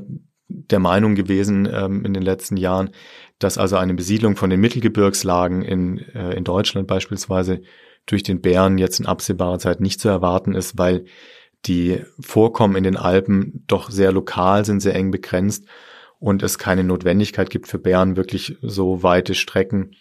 der 0.49 0.81
Meinung 0.81 1.15
gewesen 1.15 1.69
ähm, 1.73 2.05
in 2.05 2.13
den 2.13 2.23
letzten 2.23 2.57
Jahren, 2.57 2.91
dass 3.39 3.59
also 3.59 3.77
eine 3.77 3.95
Besiedlung 3.95 4.37
von 4.37 4.51
den 4.51 4.61
Mittelgebirgslagen 4.61 5.63
in, 5.63 5.99
äh, 5.99 6.35
in 6.35 6.45
Deutschland 6.45 6.89
beispielsweise 6.89 7.63
durch 8.07 8.23
den 8.23 8.41
Bären 8.41 8.79
jetzt 8.79 9.01
in 9.01 9.07
absehbarer 9.07 9.59
Zeit 9.59 9.81
nicht 9.81 10.01
zu 10.01 10.09
erwarten 10.09 10.55
ist, 10.55 10.79
weil 10.79 11.05
die 11.67 12.01
Vorkommen 12.21 12.77
in 12.77 12.85
den 12.85 12.97
Alpen 12.97 13.65
doch 13.67 13.91
sehr 13.91 14.13
lokal 14.13 14.65
sind, 14.65 14.81
sehr 14.81 14.95
eng 14.95 15.11
begrenzt 15.11 15.67
und 16.19 16.43
es 16.43 16.59
keine 16.59 16.85
Notwendigkeit 16.85 17.51
gibt 17.51 17.69
für 17.69 17.79
Bären 17.79 18.17
wirklich 18.17 18.57
so 18.63 19.03
weite 19.03 19.35
Strecken 19.35 19.93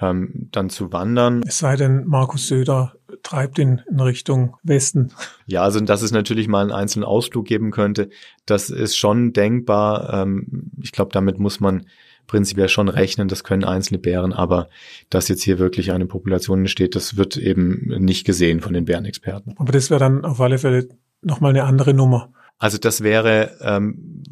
ähm, 0.00 0.48
dann 0.52 0.70
zu 0.70 0.92
wandern. 0.92 1.42
Es 1.46 1.58
sei 1.58 1.76
denn, 1.76 2.04
Markus 2.06 2.46
Söder 2.46 2.94
treibt 3.22 3.58
ihn 3.58 3.82
in 3.90 4.00
Richtung 4.00 4.56
Westen. 4.62 5.12
Ja, 5.46 5.62
also 5.62 5.80
dass 5.80 6.02
es 6.02 6.12
natürlich 6.12 6.48
mal 6.48 6.62
einen 6.62 6.72
einzelnen 6.72 7.04
Ausflug 7.04 7.46
geben 7.46 7.70
könnte, 7.70 8.10
das 8.46 8.70
ist 8.70 8.96
schon 8.96 9.32
denkbar. 9.32 10.12
Ähm, 10.12 10.70
ich 10.80 10.92
glaube, 10.92 11.10
damit 11.12 11.38
muss 11.38 11.60
man 11.60 11.86
prinzipiell 12.28 12.68
schon 12.68 12.88
rechnen, 12.88 13.26
das 13.26 13.42
können 13.42 13.64
einzelne 13.64 13.98
Bären, 13.98 14.32
aber 14.32 14.68
dass 15.10 15.26
jetzt 15.26 15.42
hier 15.42 15.58
wirklich 15.58 15.90
eine 15.90 16.06
Population 16.06 16.60
entsteht, 16.60 16.94
das 16.94 17.16
wird 17.16 17.36
eben 17.36 17.88
nicht 17.98 18.24
gesehen 18.24 18.60
von 18.60 18.74
den 18.74 18.84
Bärenexperten. 18.84 19.56
Aber 19.58 19.72
das 19.72 19.90
wäre 19.90 19.98
dann 19.98 20.24
auf 20.24 20.40
alle 20.40 20.58
Fälle 20.58 20.88
nochmal 21.22 21.50
eine 21.50 21.64
andere 21.64 21.94
Nummer. 21.94 22.32
Also 22.58 22.78
das 22.78 23.02
wäre 23.02 23.56
ähm, 23.60 24.22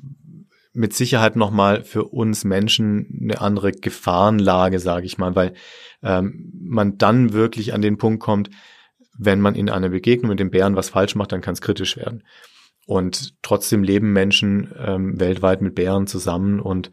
mit 0.72 0.92
Sicherheit 0.92 1.36
nochmal 1.36 1.84
für 1.84 2.04
uns 2.04 2.44
Menschen 2.44 3.18
eine 3.20 3.40
andere 3.40 3.72
Gefahrenlage, 3.72 4.78
sage 4.78 5.06
ich 5.06 5.18
mal, 5.18 5.34
weil 5.34 5.54
ähm, 6.02 6.52
man 6.60 6.98
dann 6.98 7.32
wirklich 7.32 7.72
an 7.72 7.82
den 7.82 7.96
Punkt 7.96 8.20
kommt, 8.20 8.50
wenn 9.18 9.40
man 9.40 9.54
in 9.54 9.70
einer 9.70 9.88
Begegnung 9.88 10.30
mit 10.30 10.40
dem 10.40 10.50
Bären 10.50 10.76
was 10.76 10.90
falsch 10.90 11.14
macht, 11.14 11.32
dann 11.32 11.40
kann 11.40 11.54
es 11.54 11.62
kritisch 11.62 11.96
werden. 11.96 12.24
Und 12.86 13.34
trotzdem 13.42 13.82
leben 13.82 14.12
Menschen 14.12 14.72
ähm, 14.78 15.18
weltweit 15.18 15.62
mit 15.62 15.74
Bären 15.74 16.06
zusammen 16.06 16.60
und 16.60 16.90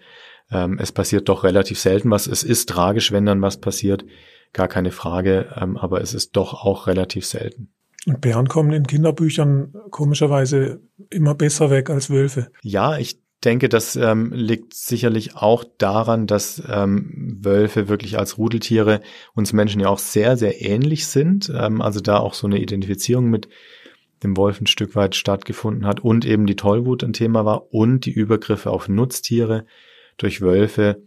ähm, 0.54 0.78
es 0.80 0.92
passiert 0.92 1.30
doch 1.30 1.44
relativ 1.44 1.80
selten 1.80 2.10
was. 2.12 2.28
Es 2.28 2.44
ist 2.44 2.70
tragisch, 2.70 3.12
wenn 3.12 3.26
dann 3.26 3.42
was 3.42 3.58
passiert, 3.58 4.06
gar 4.54 4.68
keine 4.68 4.92
Frage, 4.92 5.54
ähm, 5.60 5.78
aber 5.78 6.02
es 6.02 6.14
ist 6.14 6.36
doch 6.36 6.54
auch 6.54 6.88
relativ 6.88 7.26
selten. 7.26 7.70
Und 8.06 8.22
Bären 8.22 8.48
kommen 8.48 8.74
in 8.74 8.86
Kinderbüchern 8.86 9.74
komischerweise 9.90 10.82
immer 11.10 11.36
besser 11.36 11.70
weg 11.70 11.90
als 11.90 12.10
Wölfe. 12.10 12.50
Ja, 12.62 12.98
ich 12.98 13.22
denke, 13.44 13.70
das 13.70 13.96
ähm, 13.96 14.32
liegt 14.34 14.74
sicherlich 14.74 15.36
auch 15.36 15.64
daran, 15.78 16.28
dass 16.28 16.62
ähm, 16.68 17.40
Wölfe 17.42 17.88
wirklich 17.90 18.18
als 18.18 18.38
Rudeltiere 18.38 19.02
uns 19.34 19.54
Menschen 19.54 19.82
ja 19.82 19.90
auch 19.90 20.00
sehr, 20.00 20.38
sehr 20.38 20.62
ähnlich 20.62 21.08
sind. 21.08 21.52
Ähm, 21.56 21.82
also 21.82 22.00
da 22.00 22.18
auch 22.18 22.34
so 22.34 22.48
eine 22.48 22.60
Identifizierung 22.60 23.30
mit 23.30 23.48
dem 24.24 24.38
Wolf 24.38 24.62
ein 24.62 24.68
Stück 24.68 24.96
weit 24.96 25.16
stattgefunden 25.16 25.86
hat 25.86 26.00
und 26.00 26.26
eben 26.26 26.46
die 26.46 26.56
Tollwut 26.56 27.04
ein 27.04 27.14
Thema 27.14 27.46
war 27.46 27.74
und 27.74 28.06
die 28.06 28.12
Übergriffe 28.12 28.72
auf 28.72 28.88
Nutztiere 28.88 29.66
durch 30.18 30.42
Wölfe 30.42 31.04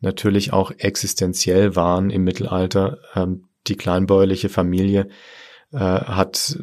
natürlich 0.00 0.52
auch 0.52 0.72
existenziell 0.76 1.76
waren 1.76 2.10
im 2.10 2.24
Mittelalter. 2.24 2.98
Ähm, 3.14 3.44
die 3.68 3.76
kleinbäuerliche 3.76 4.48
Familie 4.48 5.08
äh, 5.72 5.78
hat 5.78 6.58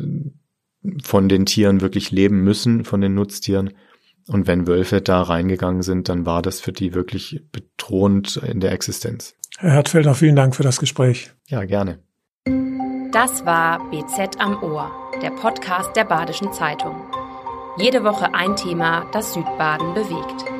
von 1.03 1.29
den 1.29 1.45
Tieren 1.45 1.81
wirklich 1.81 2.11
leben 2.11 2.43
müssen, 2.43 2.85
von 2.85 3.01
den 3.01 3.15
Nutztieren. 3.15 3.73
Und 4.27 4.47
wenn 4.47 4.67
Wölfe 4.67 5.01
da 5.01 5.21
reingegangen 5.21 5.81
sind, 5.81 6.09
dann 6.09 6.25
war 6.25 6.41
das 6.41 6.59
für 6.59 6.71
die 6.71 6.93
wirklich 6.93 7.41
bedrohend 7.51 8.37
in 8.37 8.59
der 8.59 8.71
Existenz. 8.71 9.35
Herr 9.57 9.71
Hertfelder, 9.71 10.13
vielen 10.13 10.35
Dank 10.35 10.55
für 10.55 10.63
das 10.63 10.79
Gespräch. 10.79 11.31
Ja, 11.47 11.63
gerne. 11.65 11.99
Das 13.11 13.45
war 13.45 13.89
BZ 13.89 14.39
am 14.39 14.61
Ohr, 14.61 14.91
der 15.21 15.31
Podcast 15.31 15.95
der 15.95 16.05
Badischen 16.05 16.53
Zeitung. 16.53 17.01
Jede 17.77 18.03
Woche 18.03 18.33
ein 18.35 18.55
Thema, 18.55 19.09
das 19.11 19.33
Südbaden 19.33 19.95
bewegt. 19.95 20.58